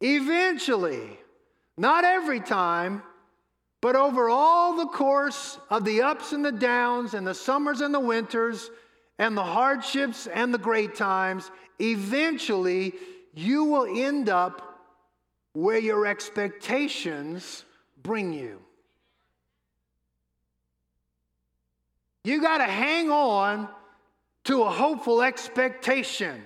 Eventually, 0.00 1.18
not 1.78 2.04
every 2.04 2.40
time, 2.40 3.02
but 3.80 3.94
over 3.94 4.28
all 4.28 4.76
the 4.76 4.86
course 4.86 5.58
of 5.70 5.84
the 5.84 6.02
ups 6.02 6.32
and 6.32 6.44
the 6.44 6.52
downs, 6.52 7.14
and 7.14 7.26
the 7.26 7.34
summers 7.34 7.80
and 7.80 7.94
the 7.94 8.00
winters, 8.00 8.70
and 9.18 9.36
the 9.36 9.44
hardships 9.44 10.26
and 10.26 10.52
the 10.52 10.58
great 10.58 10.96
times, 10.96 11.50
eventually 11.78 12.94
you 13.34 13.64
will 13.64 13.86
end 13.86 14.28
up 14.28 14.80
where 15.52 15.78
your 15.78 16.06
expectations 16.06 17.64
bring 18.02 18.32
you. 18.32 18.60
You 22.24 22.42
got 22.42 22.58
to 22.58 22.64
hang 22.64 23.10
on 23.10 23.68
to 24.44 24.62
a 24.62 24.70
hopeful 24.70 25.22
expectation. 25.22 26.42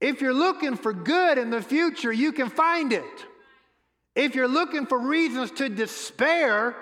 If 0.00 0.20
you're 0.20 0.34
looking 0.34 0.76
for 0.76 0.92
good 0.92 1.38
in 1.38 1.50
the 1.50 1.60
future, 1.60 2.12
you 2.12 2.32
can 2.32 2.48
find 2.48 2.92
it. 2.92 3.26
If 4.20 4.34
you're 4.34 4.48
looking 4.48 4.84
for 4.84 4.98
reasons 4.98 5.50
to 5.52 5.70
despair 5.70 6.76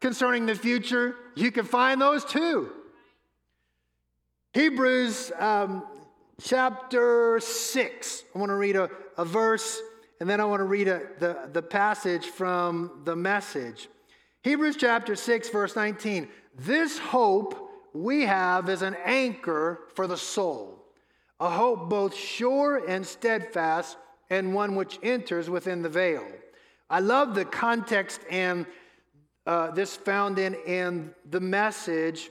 concerning 0.00 0.46
the 0.46 0.56
future, 0.56 1.14
you 1.36 1.52
can 1.52 1.64
find 1.64 2.00
those 2.00 2.24
too. 2.24 2.72
Hebrews 4.54 5.30
um, 5.38 5.84
chapter 6.42 7.38
6. 7.38 8.24
I 8.34 8.38
want 8.40 8.50
to 8.50 8.56
read 8.56 8.74
a, 8.74 8.90
a 9.16 9.24
verse 9.24 9.80
and 10.18 10.28
then 10.28 10.40
I 10.40 10.44
want 10.46 10.58
to 10.58 10.64
read 10.64 10.88
a, 10.88 11.02
the, 11.20 11.48
the 11.52 11.62
passage 11.62 12.26
from 12.26 13.02
the 13.04 13.14
message. 13.14 13.88
Hebrews 14.42 14.74
chapter 14.76 15.14
6, 15.14 15.48
verse 15.50 15.76
19. 15.76 16.26
This 16.58 16.98
hope 16.98 17.70
we 17.94 18.22
have 18.22 18.68
is 18.68 18.82
an 18.82 18.96
anchor 19.04 19.82
for 19.94 20.08
the 20.08 20.16
soul, 20.16 20.84
a 21.38 21.50
hope 21.50 21.88
both 21.88 22.16
sure 22.16 22.84
and 22.88 23.06
steadfast, 23.06 23.96
and 24.28 24.52
one 24.52 24.74
which 24.74 24.98
enters 25.04 25.48
within 25.48 25.82
the 25.82 25.88
veil 25.88 26.26
I 26.90 26.98
love 26.98 27.36
the 27.36 27.44
context 27.44 28.20
and 28.28 28.66
uh, 29.46 29.70
this 29.70 29.96
found 29.96 30.38
in, 30.38 30.54
in 30.66 31.14
the 31.30 31.40
message. 31.40 32.30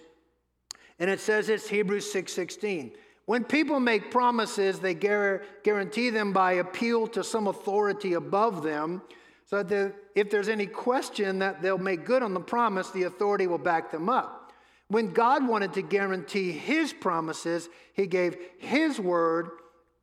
And 1.00 1.10
it 1.10 1.22
says 1.22 1.48
it's 1.48 1.68
Hebrews 1.68 2.14
6:16. 2.14 2.92
when 3.26 3.46
people 3.46 3.80
make 3.80 4.12
promises, 4.12 4.80
they 4.80 4.94
guarantee 4.94 6.10
them 6.10 6.34
by 6.34 6.54
appeal 6.54 7.08
to 7.08 7.24
some 7.24 7.48
authority 7.48 8.14
above 8.14 8.64
them, 8.64 9.02
so 9.46 9.64
that 9.64 9.96
if 10.14 10.30
there's 10.30 10.50
any 10.50 10.66
question 10.66 11.40
that 11.40 11.62
they'll 11.62 11.78
make 11.78 12.06
good 12.06 12.22
on 12.22 12.34
the 12.34 12.40
promise, 12.40 12.90
the 12.92 13.04
authority 13.04 13.48
will 13.48 13.58
back 13.58 13.92
them 13.92 14.10
up. 14.10 14.52
When 14.90 15.14
God 15.14 15.48
wanted 15.48 15.74
to 15.74 15.82
guarantee 15.82 16.52
his 16.52 16.92
promises, 16.92 17.70
he 17.94 18.08
gave 18.08 18.36
his 18.58 19.00
word 19.00 19.52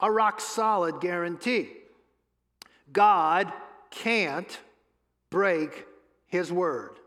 a 0.01 0.11
rock 0.11 0.41
solid 0.41 1.01
guarantee. 1.01 1.71
God 2.93 3.53
can't 3.97 4.59
break 5.31 5.87
his 6.27 6.53
word. 6.53 6.99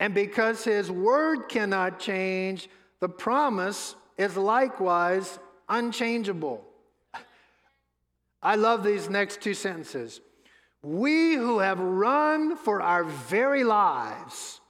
And 0.00 0.14
because 0.14 0.64
his 0.64 0.90
word 0.90 1.48
cannot 1.48 1.98
change, 1.98 2.68
the 3.00 3.08
promise 3.08 3.94
is 4.16 4.36
likewise 4.36 5.38
unchangeable. 5.68 6.64
I 8.42 8.56
love 8.56 8.84
these 8.84 9.08
next 9.08 9.40
two 9.40 9.54
sentences. 9.54 10.20
We 10.82 11.34
who 11.34 11.60
have 11.60 11.80
run 11.80 12.56
for 12.56 12.82
our 12.82 13.04
very 13.04 13.64
lives 13.64 14.60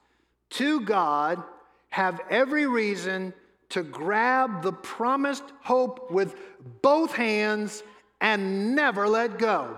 to 0.50 0.80
God 0.80 1.42
have 1.90 2.20
every 2.30 2.66
reason 2.66 3.34
to 3.70 3.82
grab 3.82 4.62
the 4.62 4.72
promised 4.72 5.44
hope 5.62 6.10
with 6.12 6.36
both 6.82 7.12
hands 7.12 7.82
and 8.20 8.74
never 8.74 9.08
let 9.08 9.38
go. 9.38 9.76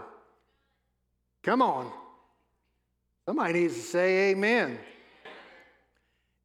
Come 1.42 1.62
on. 1.62 1.90
Somebody 3.26 3.60
needs 3.60 3.74
to 3.74 3.80
say 3.80 4.30
amen. 4.30 4.78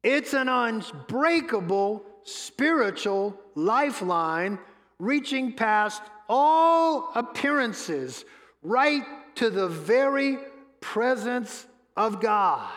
It's 0.02 0.34
an 0.34 0.48
unbreakable 0.48 2.04
spiritual 2.24 3.38
lifeline 3.54 4.58
reaching 4.98 5.52
past 5.52 6.02
all 6.28 7.10
appearances 7.14 8.24
right 8.62 9.02
to 9.36 9.50
the 9.50 9.68
very 9.68 10.38
presence 10.80 11.66
of 11.96 12.20
God. 12.20 12.70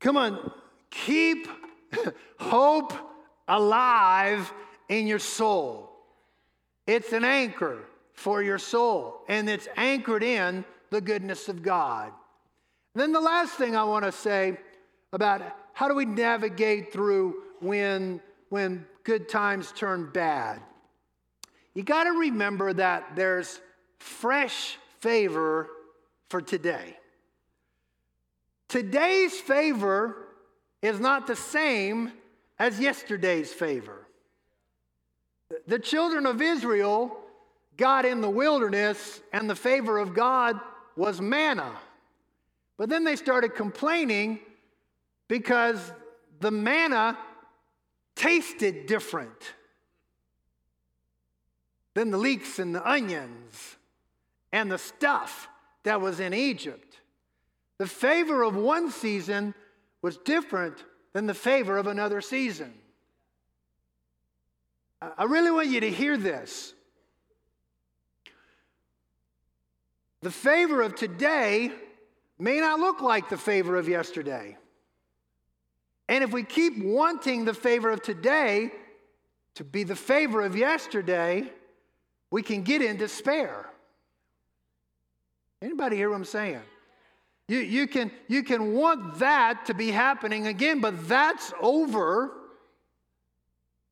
Come 0.00 0.16
on, 0.16 0.52
keep 0.90 1.46
hope 2.38 2.92
alive 3.46 4.52
in 4.88 5.06
your 5.06 5.18
soul. 5.18 5.89
It's 6.90 7.12
an 7.12 7.22
anchor 7.22 7.84
for 8.14 8.42
your 8.42 8.58
soul, 8.58 9.20
and 9.28 9.48
it's 9.48 9.68
anchored 9.76 10.24
in 10.24 10.64
the 10.90 11.00
goodness 11.00 11.48
of 11.48 11.62
God. 11.62 12.10
then 12.96 13.12
the 13.12 13.20
last 13.20 13.52
thing 13.52 13.76
I 13.76 13.84
want 13.84 14.04
to 14.06 14.10
say 14.10 14.58
about 15.12 15.40
how 15.72 15.86
do 15.86 15.94
we 15.94 16.04
navigate 16.04 16.92
through 16.92 17.44
when, 17.60 18.20
when 18.48 18.84
good 19.04 19.28
times 19.28 19.70
turn 19.70 20.10
bad. 20.12 20.60
You 21.74 21.84
got 21.84 22.04
to 22.04 22.10
remember 22.10 22.72
that 22.72 23.14
there's 23.14 23.60
fresh 24.00 24.76
favor 24.98 25.68
for 26.28 26.42
today. 26.42 26.98
Today's 28.66 29.38
favor 29.38 30.26
is 30.82 30.98
not 30.98 31.28
the 31.28 31.36
same 31.36 32.10
as 32.58 32.80
yesterday's 32.80 33.52
favor. 33.52 34.08
The 35.66 35.78
children 35.78 36.26
of 36.26 36.40
Israel 36.40 37.16
got 37.76 38.04
in 38.04 38.20
the 38.20 38.30
wilderness, 38.30 39.20
and 39.32 39.48
the 39.48 39.54
favor 39.54 39.98
of 39.98 40.14
God 40.14 40.60
was 40.96 41.20
manna. 41.20 41.72
But 42.76 42.88
then 42.88 43.04
they 43.04 43.16
started 43.16 43.54
complaining 43.54 44.40
because 45.28 45.92
the 46.40 46.50
manna 46.50 47.16
tasted 48.14 48.86
different 48.86 49.54
than 51.94 52.10
the 52.10 52.18
leeks 52.18 52.58
and 52.58 52.74
the 52.74 52.88
onions 52.88 53.76
and 54.52 54.70
the 54.70 54.78
stuff 54.78 55.48
that 55.84 56.00
was 56.00 56.20
in 56.20 56.34
Egypt. 56.34 57.00
The 57.78 57.86
favor 57.86 58.42
of 58.42 58.56
one 58.56 58.90
season 58.90 59.54
was 60.02 60.16
different 60.18 60.84
than 61.12 61.26
the 61.26 61.34
favor 61.34 61.78
of 61.78 61.86
another 61.86 62.20
season. 62.20 62.72
I 65.02 65.24
really 65.24 65.50
want 65.50 65.68
you 65.68 65.80
to 65.80 65.90
hear 65.90 66.16
this. 66.16 66.74
The 70.22 70.30
favor 70.30 70.82
of 70.82 70.94
today 70.94 71.72
may 72.38 72.60
not 72.60 72.78
look 72.78 73.00
like 73.00 73.30
the 73.30 73.38
favor 73.38 73.76
of 73.76 73.88
yesterday. 73.88 74.58
And 76.08 76.22
if 76.22 76.32
we 76.32 76.42
keep 76.42 76.82
wanting 76.82 77.44
the 77.44 77.54
favor 77.54 77.90
of 77.90 78.02
today 78.02 78.72
to 79.54 79.64
be 79.64 79.84
the 79.84 79.96
favor 79.96 80.42
of 80.42 80.56
yesterday, 80.56 81.50
we 82.30 82.42
can 82.42 82.62
get 82.62 82.82
in 82.82 82.96
despair. 82.96 83.70
Anybody 85.62 85.96
hear 85.96 86.10
what 86.10 86.16
I'm 86.16 86.24
saying? 86.24 86.60
You, 87.48 87.58
you, 87.58 87.86
can, 87.86 88.10
you 88.28 88.42
can 88.42 88.74
want 88.74 89.18
that 89.18 89.66
to 89.66 89.74
be 89.74 89.90
happening 89.90 90.46
again, 90.46 90.80
but 90.80 91.08
that's 91.08 91.52
over. 91.60 92.32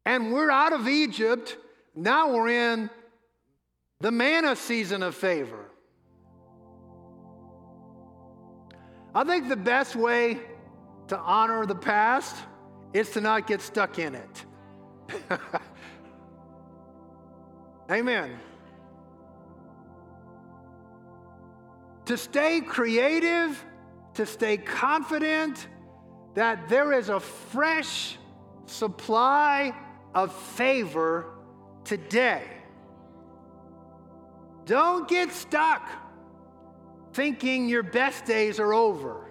And 0.09 0.33
we're 0.33 0.51
out 0.51 0.73
of 0.73 0.89
Egypt. 0.89 1.59
Now 1.95 2.33
we're 2.33 2.49
in 2.49 2.89
the 4.01 4.11
manna 4.11 4.57
season 4.57 5.03
of 5.03 5.15
favor. 5.15 5.67
I 9.15 9.25
think 9.25 9.51
the 9.51 9.57
best 9.57 9.95
way 9.95 10.39
to 11.09 11.19
honor 11.19 11.67
the 11.67 11.75
past 11.75 12.35
is 12.95 13.11
to 13.11 13.21
not 13.21 13.47
get 13.47 13.61
stuck 13.61 13.99
in 13.99 14.15
it. 14.15 14.47
Amen. 17.91 18.31
To 22.07 22.17
stay 22.17 22.63
creative, 22.63 23.63
to 24.15 24.25
stay 24.25 24.57
confident 24.57 25.69
that 26.33 26.67
there 26.71 26.95
is 26.95 27.11
a 27.11 27.21
fresh 27.21 28.17
supply 28.65 29.75
of 30.15 30.33
favor 30.33 31.27
today. 31.85 32.43
Don't 34.65 35.09
get 35.09 35.33
stuck 35.33 35.89
thinking 37.13 37.69
your 37.69 37.83
best 37.83 38.25
days 38.27 38.61
are 38.61 38.75
over. 38.75 39.31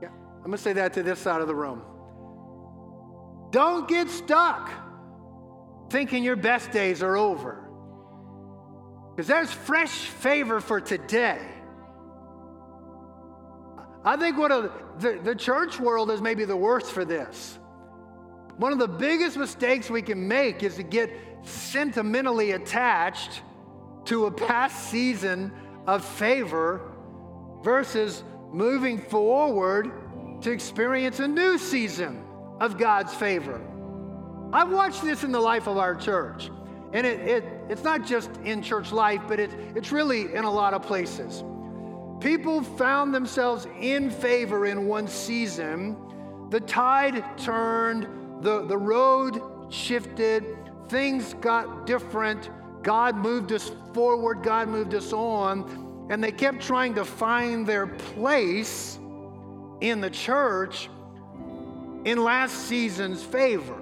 Yeah, 0.00 0.08
I'm 0.08 0.42
going 0.44 0.52
to 0.52 0.58
say 0.58 0.72
that 0.74 0.92
to 0.94 1.02
this 1.02 1.18
side 1.18 1.40
of 1.40 1.48
the 1.48 1.54
room. 1.54 1.82
Don't 3.50 3.88
get 3.88 4.08
stuck 4.08 4.70
thinking 5.90 6.24
your 6.24 6.36
best 6.36 6.70
days 6.70 7.02
are 7.02 7.16
over. 7.16 7.68
Because 9.10 9.26
there's 9.26 9.52
fresh 9.52 10.06
favor 10.06 10.60
for 10.60 10.80
today. 10.80 11.40
I 14.04 14.16
think 14.16 14.38
one 14.38 14.50
of 14.50 14.72
the, 14.98 15.20
the 15.22 15.34
church 15.34 15.78
world 15.78 16.10
is 16.10 16.20
maybe 16.20 16.44
the 16.44 16.56
worst 16.56 16.90
for 16.92 17.04
this. 17.04 17.58
One 18.56 18.72
of 18.72 18.78
the 18.78 18.88
biggest 18.88 19.36
mistakes 19.36 19.90
we 19.90 20.02
can 20.02 20.28
make 20.28 20.62
is 20.62 20.76
to 20.76 20.82
get 20.82 21.10
sentimentally 21.42 22.52
attached 22.52 23.42
to 24.06 24.26
a 24.26 24.30
past 24.30 24.90
season 24.90 25.52
of 25.86 26.04
favor 26.04 26.92
versus 27.62 28.22
moving 28.52 28.98
forward 28.98 29.90
to 30.42 30.50
experience 30.50 31.20
a 31.20 31.28
new 31.28 31.56
season 31.58 32.24
of 32.60 32.78
God's 32.78 33.14
favor. 33.14 33.60
I've 34.52 34.70
watched 34.70 35.02
this 35.02 35.24
in 35.24 35.32
the 35.32 35.40
life 35.40 35.66
of 35.66 35.78
our 35.78 35.94
church. 35.94 36.50
And 36.92 37.06
it, 37.06 37.20
it, 37.20 37.44
it's 37.70 37.82
not 37.82 38.04
just 38.04 38.30
in 38.44 38.62
church 38.62 38.92
life, 38.92 39.22
but 39.26 39.40
it, 39.40 39.50
it's 39.74 39.92
really 39.92 40.34
in 40.34 40.44
a 40.44 40.50
lot 40.50 40.74
of 40.74 40.82
places. 40.82 41.42
People 42.20 42.62
found 42.62 43.14
themselves 43.14 43.66
in 43.80 44.10
favor 44.10 44.66
in 44.66 44.86
one 44.86 45.08
season. 45.08 45.96
The 46.50 46.60
tide 46.60 47.24
turned, 47.38 48.06
the, 48.42 48.64
the 48.66 48.76
road 48.76 49.40
shifted, 49.70 50.44
things 50.88 51.34
got 51.34 51.86
different. 51.86 52.50
God 52.82 53.16
moved 53.16 53.52
us 53.52 53.70
forward, 53.94 54.42
God 54.42 54.68
moved 54.68 54.94
us 54.94 55.12
on, 55.12 56.06
and 56.10 56.22
they 56.22 56.32
kept 56.32 56.60
trying 56.60 56.94
to 56.96 57.04
find 57.04 57.66
their 57.66 57.86
place 57.86 58.98
in 59.80 60.00
the 60.00 60.10
church 60.10 60.90
in 62.04 62.22
last 62.22 62.66
season's 62.66 63.22
favor. 63.22 63.78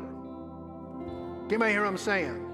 Anybody 1.49 1.73
hear 1.73 1.81
what 1.83 1.89
I'm 1.89 1.97
saying? 1.97 2.47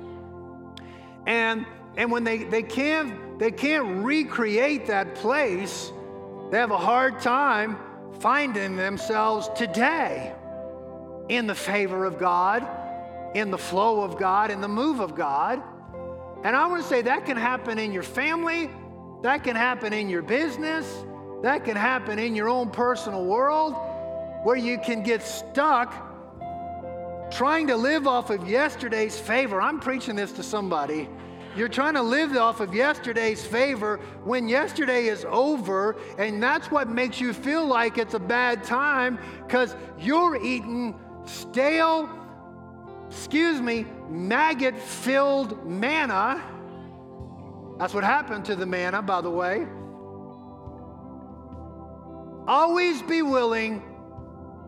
And, 1.26 1.66
and 1.96 2.10
when 2.10 2.22
they, 2.22 2.44
they, 2.44 2.62
can't, 2.62 3.38
they 3.38 3.50
can't 3.50 4.04
recreate 4.04 4.86
that 4.86 5.16
place, 5.16 5.92
they 6.52 6.58
have 6.58 6.70
a 6.70 6.78
hard 6.78 7.20
time 7.20 7.76
finding 8.20 8.76
themselves 8.76 9.50
today 9.56 10.32
in 11.28 11.46
the 11.46 11.54
favor 11.54 12.04
of 12.04 12.18
God, 12.18 12.66
in 13.34 13.50
the 13.50 13.58
flow 13.58 14.02
of 14.02 14.18
God, 14.18 14.50
in 14.50 14.60
the 14.60 14.68
move 14.68 15.00
of 15.00 15.14
God. 15.14 15.62
And 16.44 16.54
I 16.54 16.66
want 16.66 16.82
to 16.82 16.88
say 16.88 17.02
that 17.02 17.26
can 17.26 17.36
happen 17.36 17.78
in 17.78 17.92
your 17.92 18.02
family, 18.02 18.70
that 19.22 19.42
can 19.42 19.56
happen 19.56 19.92
in 19.92 20.08
your 20.08 20.22
business, 20.22 20.86
that 21.42 21.64
can 21.64 21.76
happen 21.76 22.18
in 22.18 22.34
your 22.34 22.48
own 22.48 22.70
personal 22.70 23.24
world 23.24 23.74
where 24.44 24.56
you 24.56 24.78
can 24.78 25.02
get 25.02 25.22
stuck 25.22 25.92
trying 27.30 27.66
to 27.66 27.76
live 27.76 28.06
off 28.06 28.30
of 28.30 28.48
yesterday's 28.48 29.18
favor. 29.18 29.60
I'm 29.60 29.80
preaching 29.80 30.14
this 30.14 30.32
to 30.32 30.42
somebody. 30.42 31.08
You're 31.56 31.68
trying 31.68 31.94
to 31.94 32.02
live 32.02 32.36
off 32.36 32.60
of 32.60 32.74
yesterday's 32.74 33.44
favor 33.44 33.98
when 34.24 34.46
yesterday 34.46 35.06
is 35.06 35.24
over, 35.28 35.96
and 36.18 36.42
that's 36.42 36.70
what 36.70 36.88
makes 36.88 37.20
you 37.20 37.32
feel 37.32 37.66
like 37.66 37.96
it's 37.96 38.14
a 38.14 38.18
bad 38.18 38.62
time 38.62 39.18
because 39.46 39.74
you're 39.98 40.36
eating 40.36 40.94
stale, 41.26 42.08
excuse 43.08 43.60
me, 43.60 43.86
maggot 44.08 44.78
filled 44.78 45.66
manna. 45.66 46.42
That's 47.78 47.92
what 47.92 48.04
happened 48.04 48.44
to 48.46 48.56
the 48.56 48.66
manna, 48.66 49.02
by 49.02 49.20
the 49.20 49.30
way. 49.30 49.66
Always 52.48 53.02
be 53.02 53.22
willing 53.22 53.82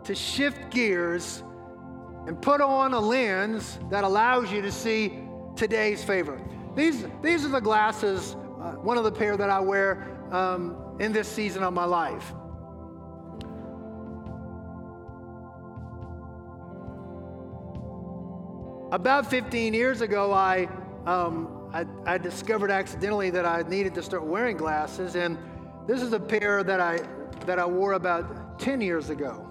to 0.04 0.14
shift 0.14 0.70
gears 0.70 1.42
and 2.26 2.40
put 2.42 2.60
on 2.60 2.92
a 2.92 3.00
lens 3.00 3.78
that 3.90 4.04
allows 4.04 4.52
you 4.52 4.60
to 4.62 4.72
see 4.72 5.18
today's 5.56 6.04
favor. 6.04 6.40
These, 6.74 7.06
these 7.22 7.44
are 7.44 7.48
the 7.48 7.60
glasses, 7.60 8.36
uh, 8.60 8.72
one 8.72 8.98
of 8.98 9.04
the 9.04 9.12
pair 9.12 9.36
that 9.36 9.48
I 9.48 9.60
wear 9.60 10.16
um, 10.30 10.76
in 11.00 11.12
this 11.12 11.28
season 11.28 11.62
of 11.62 11.72
my 11.72 11.84
life. 11.84 12.32
About 18.90 19.28
15 19.28 19.74
years 19.74 20.00
ago, 20.00 20.32
I, 20.32 20.66
um, 21.04 21.68
I, 21.74 21.84
I 22.06 22.16
discovered 22.16 22.70
accidentally 22.70 23.28
that 23.30 23.44
I 23.44 23.60
needed 23.68 23.94
to 23.96 24.02
start 24.02 24.24
wearing 24.24 24.56
glasses, 24.56 25.14
and 25.14 25.36
this 25.86 26.00
is 26.00 26.14
a 26.14 26.20
pair 26.20 26.62
that 26.62 26.80
I, 26.80 27.00
that 27.44 27.58
I 27.58 27.66
wore 27.66 27.92
about 27.92 28.58
10 28.58 28.80
years 28.80 29.10
ago. 29.10 29.44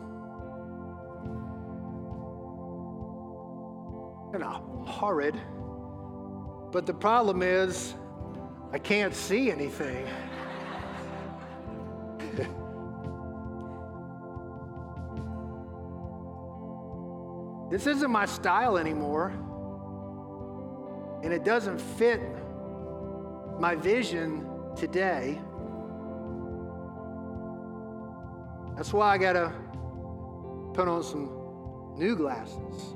Kind 4.31 4.43
of 4.43 4.87
horrid. 4.87 5.39
But 6.71 6.87
the 6.87 6.95
problem 6.95 7.43
is, 7.43 7.93
I 8.73 8.79
can't 8.79 9.13
see 9.13 9.51
anything. 9.51 10.07
This 17.69 17.85
isn't 17.85 18.09
my 18.09 18.25
style 18.25 18.77
anymore. 18.77 19.33
And 21.23 21.33
it 21.33 21.43
doesn't 21.43 21.79
fit 21.79 22.21
my 23.59 23.75
vision 23.75 24.47
today. 24.75 25.39
That's 28.75 28.93
why 28.93 29.13
I 29.13 29.17
got 29.17 29.33
to 29.33 29.51
put 30.73 30.87
on 30.87 31.03
some 31.03 31.95
new 31.97 32.15
glasses 32.15 32.93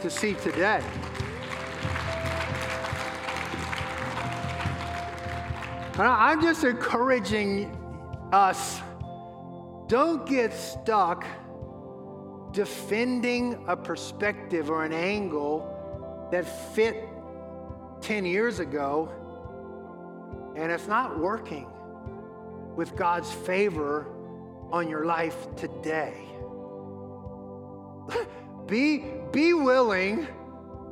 to 0.00 0.08
see 0.08 0.34
today. 0.34 0.82
And 5.94 6.08
I'm 6.08 6.40
just 6.40 6.64
encouraging 6.64 7.76
us 8.32 8.80
don't 9.88 10.24
get 10.24 10.52
stuck 10.52 11.26
defending 12.52 13.64
a 13.68 13.76
perspective 13.76 14.70
or 14.70 14.84
an 14.84 14.92
angle 14.92 16.28
that 16.32 16.74
fit 16.74 17.08
10 18.00 18.24
years 18.24 18.60
ago 18.60 19.12
and 20.56 20.70
it's 20.72 20.86
not 20.86 21.18
working 21.18 21.66
with 22.76 22.96
God's 22.96 23.30
favor 23.30 24.06
on 24.72 24.88
your 24.88 25.04
life 25.04 25.54
today. 25.56 26.14
be, 28.66 29.04
be 29.32 29.54
willing 29.54 30.26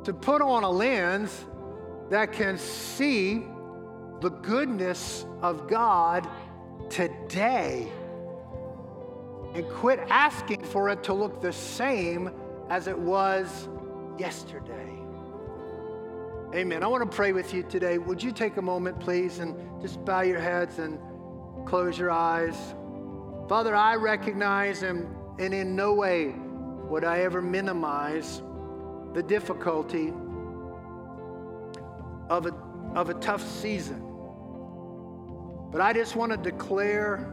to 0.04 0.12
put 0.12 0.40
on 0.42 0.64
a 0.64 0.70
lens 0.70 1.44
that 2.10 2.32
can 2.32 2.58
see 2.58 3.44
the 4.20 4.30
goodness 4.30 5.26
of 5.42 5.68
God 5.68 6.28
today 6.88 7.92
and 9.54 9.68
quit 9.70 10.00
asking 10.10 10.62
for 10.64 10.88
it 10.90 11.02
to 11.04 11.14
look 11.14 11.40
the 11.40 11.52
same 11.52 12.30
as 12.70 12.86
it 12.86 12.98
was 12.98 13.68
yesterday. 14.18 14.98
Amen. 16.54 16.82
I 16.82 16.86
want 16.86 17.08
to 17.08 17.16
pray 17.16 17.32
with 17.32 17.52
you 17.52 17.62
today. 17.62 17.98
Would 17.98 18.22
you 18.22 18.32
take 18.32 18.56
a 18.56 18.62
moment, 18.62 18.98
please, 19.00 19.38
and 19.38 19.54
just 19.82 20.02
bow 20.04 20.22
your 20.22 20.40
heads 20.40 20.78
and 20.78 20.98
close 21.66 21.98
your 21.98 22.10
eyes? 22.10 22.56
Father, 23.48 23.74
I 23.74 23.96
recognize 23.96 24.82
and, 24.82 25.06
and 25.38 25.52
in 25.52 25.76
no 25.76 25.92
way 25.92 26.34
would 26.88 27.04
I 27.04 27.20
ever 27.20 27.42
minimize 27.42 28.42
the 29.12 29.22
difficulty 29.22 30.12
of 32.30 32.46
a, 32.46 32.54
of 32.94 33.10
a 33.10 33.14
tough 33.14 33.46
season. 33.46 34.02
But 35.70 35.80
I 35.80 35.92
just 35.92 36.16
want 36.16 36.32
to 36.32 36.38
declare 36.38 37.32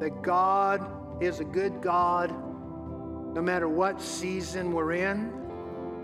that 0.00 0.22
God 0.22 0.80
is 1.20 1.40
a 1.40 1.44
good 1.44 1.80
God 1.80 2.30
no 3.34 3.42
matter 3.42 3.68
what 3.68 4.00
season 4.00 4.72
we're 4.72 4.92
in. 4.92 5.32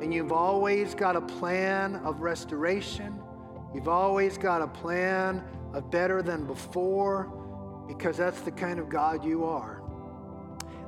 And 0.00 0.12
you've 0.12 0.32
always 0.32 0.94
got 0.94 1.16
a 1.16 1.20
plan 1.20 1.96
of 1.96 2.20
restoration. 2.20 3.20
You've 3.74 3.88
always 3.88 4.38
got 4.38 4.62
a 4.62 4.66
plan 4.66 5.44
of 5.72 5.90
better 5.90 6.22
than 6.22 6.46
before 6.46 7.32
because 7.86 8.16
that's 8.16 8.40
the 8.40 8.50
kind 8.50 8.78
of 8.78 8.88
God 8.88 9.24
you 9.24 9.44
are. 9.44 9.82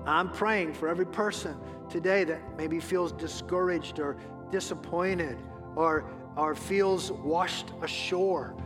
I'm 0.07 0.31
praying 0.31 0.75
for 0.75 0.89
every 0.89 1.07
person 1.07 1.57
today 1.89 2.25
that 2.25 2.41
maybe 2.57 2.81
feels 2.81 3.12
discouraged 3.12 4.01
or 4.01 4.16
disappointed 4.51 5.39
or, 5.77 6.11
or 6.37 6.55
feels 6.55 7.12
washed 7.12 7.66
ashore, 7.83 8.57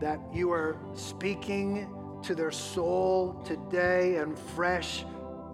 that 0.00 0.20
you 0.32 0.52
are 0.52 0.76
speaking 0.94 1.92
to 2.22 2.34
their 2.34 2.50
soul 2.50 3.40
today 3.44 4.16
and 4.16 4.38
fresh, 4.38 5.04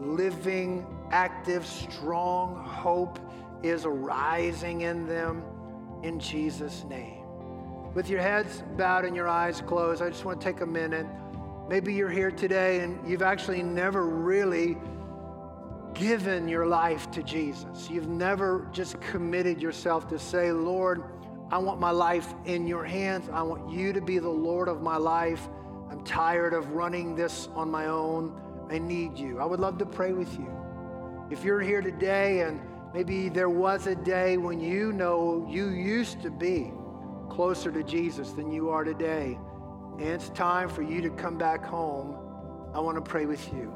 living, 0.01 0.87
active, 1.11 1.67
strong 1.67 2.57
hope 2.65 3.19
is 3.63 3.85
arising 3.85 4.83
in 4.83 5.07
them 5.07 5.45
in 6.03 6.19
Jesus' 6.19 6.85
name. 6.85 7.25
With 7.95 8.09
your 8.09 8.21
heads 8.21 8.63
bowed 8.77 9.05
and 9.05 9.15
your 9.15 9.29
eyes 9.29 9.61
closed, 9.61 10.03
I 10.03 10.09
just 10.09 10.25
want 10.25 10.41
to 10.41 10.45
take 10.45 10.61
a 10.63 10.67
minute. 10.67 11.07
Maybe 11.69 11.95
you're 11.95 12.11
here 12.11 12.31
today 12.31 12.81
and 12.81 13.09
you've 13.09 13.23
actually 13.23 13.63
never 13.63 14.07
really 14.07 14.77
given 15.95 16.49
your 16.49 16.67
life 16.67 17.11
to 17.13 17.23
Jesus. 17.23 17.89
You've 17.91 18.09
never 18.09 18.69
just 18.73 19.01
committed 19.01 19.61
yourself 19.61 20.09
to 20.09 20.19
say, 20.19 20.53
Lord, 20.53 21.05
I 21.51 21.59
want 21.59 21.81
my 21.81 21.91
life 21.91 22.35
in 22.47 22.67
your 22.67 22.85
hands. 22.85 23.29
I 23.31 23.43
want 23.43 23.71
you 23.71 23.93
to 23.93 24.01
be 24.01 24.19
the 24.19 24.29
Lord 24.29 24.69
of 24.69 24.81
my 24.81 24.97
life. 24.97 25.49
I'm 25.93 26.03
tired 26.05 26.55
of 26.55 26.73
running 26.73 27.15
this 27.15 27.51
on 27.55 27.71
my 27.71 27.85
own. 27.85 28.41
I 28.71 28.79
need 28.79 29.19
you. 29.19 29.39
I 29.39 29.45
would 29.45 29.61
love 29.61 29.77
to 29.77 29.85
pray 29.85 30.15
with 30.15 30.33
you. 30.39 30.49
If 31.31 31.45
you're 31.45 31.61
here 31.61 31.83
today 31.83 32.41
and 32.41 32.63
maybe 32.95 33.29
there 33.29 33.51
was 33.51 33.87
a 33.87 33.95
day 33.95 34.39
when 34.39 34.59
you 34.59 34.95
know 34.95 35.47
you 35.51 35.69
used 35.69 36.23
to 36.23 36.31
be 36.31 36.73
closer 37.29 37.71
to 37.71 37.83
Jesus 37.83 38.31
than 38.31 38.51
you 38.51 38.71
are 38.71 38.85
today, 38.85 39.39
and 39.99 40.09
it's 40.09 40.31
time 40.31 40.71
for 40.71 40.81
you 40.81 41.03
to 41.03 41.11
come 41.11 41.37
back 41.37 41.63
home, 41.63 42.17
I 42.73 42.81
want 42.81 42.97
to 42.97 43.03
pray 43.03 43.27
with 43.27 43.53
you. 43.53 43.71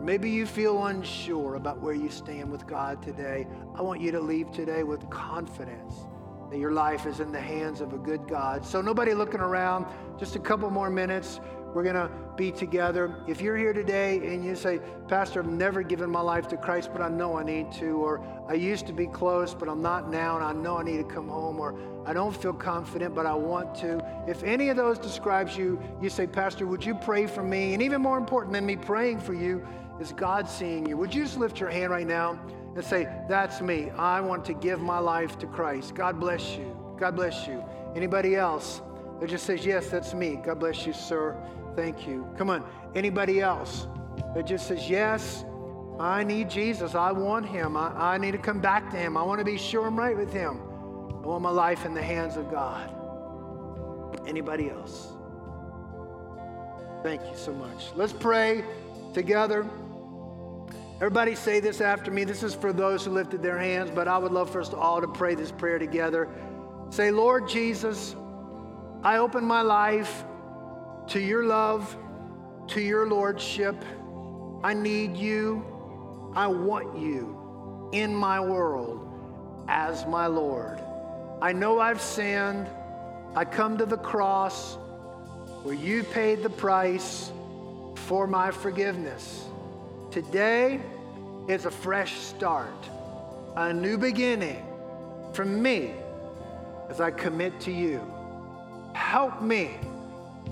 Maybe 0.00 0.30
you 0.30 0.46
feel 0.46 0.86
unsure 0.86 1.56
about 1.56 1.82
where 1.82 1.92
you 1.92 2.08
stand 2.08 2.50
with 2.50 2.66
God 2.66 3.02
today. 3.02 3.46
I 3.74 3.82
want 3.82 4.00
you 4.00 4.10
to 4.12 4.20
leave 4.20 4.50
today 4.52 4.84
with 4.84 5.10
confidence 5.10 6.06
that 6.50 6.58
your 6.58 6.72
life 6.72 7.06
is 7.06 7.20
in 7.20 7.32
the 7.32 7.40
hands 7.40 7.80
of 7.80 7.92
a 7.92 7.98
good 7.98 8.26
God. 8.28 8.64
So, 8.64 8.80
nobody 8.80 9.14
looking 9.14 9.40
around, 9.40 9.86
just 10.18 10.36
a 10.36 10.38
couple 10.38 10.70
more 10.70 10.90
minutes. 10.90 11.40
We're 11.74 11.82
going 11.82 11.96
to 11.96 12.10
be 12.36 12.52
together. 12.52 13.14
If 13.26 13.42
you're 13.42 13.56
here 13.56 13.74
today 13.74 14.16
and 14.32 14.42
you 14.42 14.54
say, 14.54 14.80
Pastor, 15.08 15.40
I've 15.40 15.50
never 15.50 15.82
given 15.82 16.08
my 16.08 16.22
life 16.22 16.48
to 16.48 16.56
Christ, 16.56 16.88
but 16.90 17.02
I 17.02 17.08
know 17.08 17.36
I 17.36 17.42
need 17.42 17.70
to, 17.72 17.98
or 17.98 18.24
I 18.48 18.54
used 18.54 18.86
to 18.86 18.94
be 18.94 19.06
close, 19.06 19.52
but 19.52 19.68
I'm 19.68 19.82
not 19.82 20.10
now, 20.10 20.36
and 20.36 20.44
I 20.44 20.54
know 20.54 20.78
I 20.78 20.82
need 20.82 20.96
to 20.96 21.04
come 21.04 21.28
home, 21.28 21.60
or 21.60 21.78
I 22.06 22.14
don't 22.14 22.34
feel 22.34 22.54
confident, 22.54 23.14
but 23.14 23.26
I 23.26 23.34
want 23.34 23.74
to. 23.76 24.02
If 24.26 24.42
any 24.42 24.70
of 24.70 24.78
those 24.78 24.98
describes 24.98 25.54
you, 25.54 25.78
you 26.00 26.08
say, 26.08 26.26
Pastor, 26.26 26.66
would 26.66 26.82
you 26.82 26.94
pray 26.94 27.26
for 27.26 27.42
me? 27.42 27.74
And 27.74 27.82
even 27.82 28.00
more 28.00 28.16
important 28.16 28.54
than 28.54 28.64
me 28.64 28.76
praying 28.76 29.20
for 29.20 29.34
you 29.34 29.66
is 30.00 30.12
God 30.12 30.48
seeing 30.48 30.86
you. 30.86 30.96
Would 30.96 31.14
you 31.14 31.24
just 31.24 31.36
lift 31.36 31.60
your 31.60 31.68
hand 31.68 31.90
right 31.90 32.06
now? 32.06 32.40
And 32.76 32.84
say, 32.84 33.08
That's 33.28 33.60
me. 33.60 33.90
I 33.90 34.20
want 34.20 34.44
to 34.46 34.54
give 34.54 34.80
my 34.80 34.98
life 34.98 35.38
to 35.38 35.46
Christ. 35.46 35.94
God 35.94 36.20
bless 36.20 36.56
you. 36.56 36.76
God 36.98 37.16
bless 37.16 37.46
you. 37.46 37.64
Anybody 37.94 38.36
else 38.36 38.82
that 39.20 39.30
just 39.30 39.46
says, 39.46 39.64
Yes, 39.64 39.88
that's 39.88 40.14
me. 40.14 40.38
God 40.44 40.60
bless 40.60 40.86
you, 40.86 40.92
sir. 40.92 41.36
Thank 41.74 42.06
you. 42.06 42.28
Come 42.36 42.50
on. 42.50 42.64
Anybody 42.94 43.40
else 43.40 43.86
that 44.34 44.46
just 44.46 44.68
says, 44.68 44.88
Yes, 44.88 45.44
I 45.98 46.22
need 46.22 46.50
Jesus. 46.50 46.94
I 46.94 47.12
want 47.12 47.46
him. 47.46 47.76
I, 47.76 48.14
I 48.14 48.18
need 48.18 48.32
to 48.32 48.38
come 48.38 48.60
back 48.60 48.90
to 48.90 48.96
him. 48.96 49.16
I 49.16 49.22
want 49.22 49.38
to 49.38 49.44
be 49.44 49.56
sure 49.56 49.86
I'm 49.86 49.98
right 49.98 50.16
with 50.16 50.32
him. 50.32 50.60
I 51.22 51.26
want 51.26 51.42
my 51.42 51.50
life 51.50 51.86
in 51.86 51.94
the 51.94 52.02
hands 52.02 52.36
of 52.36 52.50
God. 52.50 52.92
Anybody 54.26 54.70
else? 54.70 55.08
Thank 57.02 57.22
you 57.22 57.36
so 57.36 57.52
much. 57.52 57.90
Let's 57.94 58.12
pray 58.12 58.64
together. 59.14 59.66
Everybody 60.96 61.34
say 61.34 61.60
this 61.60 61.82
after 61.82 62.10
me. 62.10 62.24
This 62.24 62.42
is 62.42 62.54
for 62.54 62.72
those 62.72 63.04
who 63.04 63.10
lifted 63.10 63.42
their 63.42 63.58
hands, 63.58 63.90
but 63.94 64.08
I 64.08 64.16
would 64.16 64.32
love 64.32 64.48
for 64.48 64.62
us 64.62 64.72
all 64.72 65.02
to 65.02 65.08
pray 65.08 65.34
this 65.34 65.52
prayer 65.52 65.78
together. 65.78 66.26
Say, 66.88 67.10
Lord 67.10 67.48
Jesus, 67.48 68.16
I 69.02 69.18
open 69.18 69.44
my 69.44 69.60
life 69.60 70.24
to 71.08 71.20
your 71.20 71.44
love, 71.44 71.94
to 72.68 72.80
your 72.80 73.06
lordship. 73.06 73.76
I 74.64 74.72
need 74.72 75.18
you. 75.18 75.64
I 76.34 76.46
want 76.46 76.98
you 76.98 77.90
in 77.92 78.14
my 78.14 78.40
world 78.40 79.06
as 79.68 80.06
my 80.06 80.26
Lord. 80.26 80.80
I 81.42 81.52
know 81.52 81.78
I've 81.78 82.00
sinned. 82.00 82.68
I 83.34 83.44
come 83.44 83.76
to 83.78 83.84
the 83.84 83.98
cross 83.98 84.76
where 85.62 85.74
you 85.74 86.04
paid 86.04 86.42
the 86.42 86.50
price 86.50 87.30
for 88.06 88.26
my 88.26 88.50
forgiveness. 88.50 89.45
Today 90.16 90.80
is 91.46 91.66
a 91.66 91.70
fresh 91.70 92.14
start, 92.14 92.88
a 93.54 93.70
new 93.70 93.98
beginning 93.98 94.64
from 95.34 95.60
me 95.62 95.92
as 96.88 97.02
I 97.02 97.10
commit 97.10 97.60
to 97.60 97.70
you. 97.70 98.00
Help 98.94 99.42
me 99.42 99.72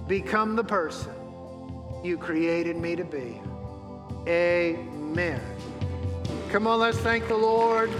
become 0.06 0.54
the 0.54 0.64
person 0.64 1.14
you 2.04 2.18
created 2.18 2.76
me 2.76 2.94
to 2.94 3.04
be. 3.04 3.40
Amen. 4.28 5.40
Come 6.50 6.66
on, 6.66 6.80
let's 6.80 6.98
thank 6.98 7.26
the 7.26 7.34
Lord. 7.34 7.90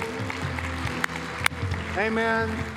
Amen. 1.96 2.73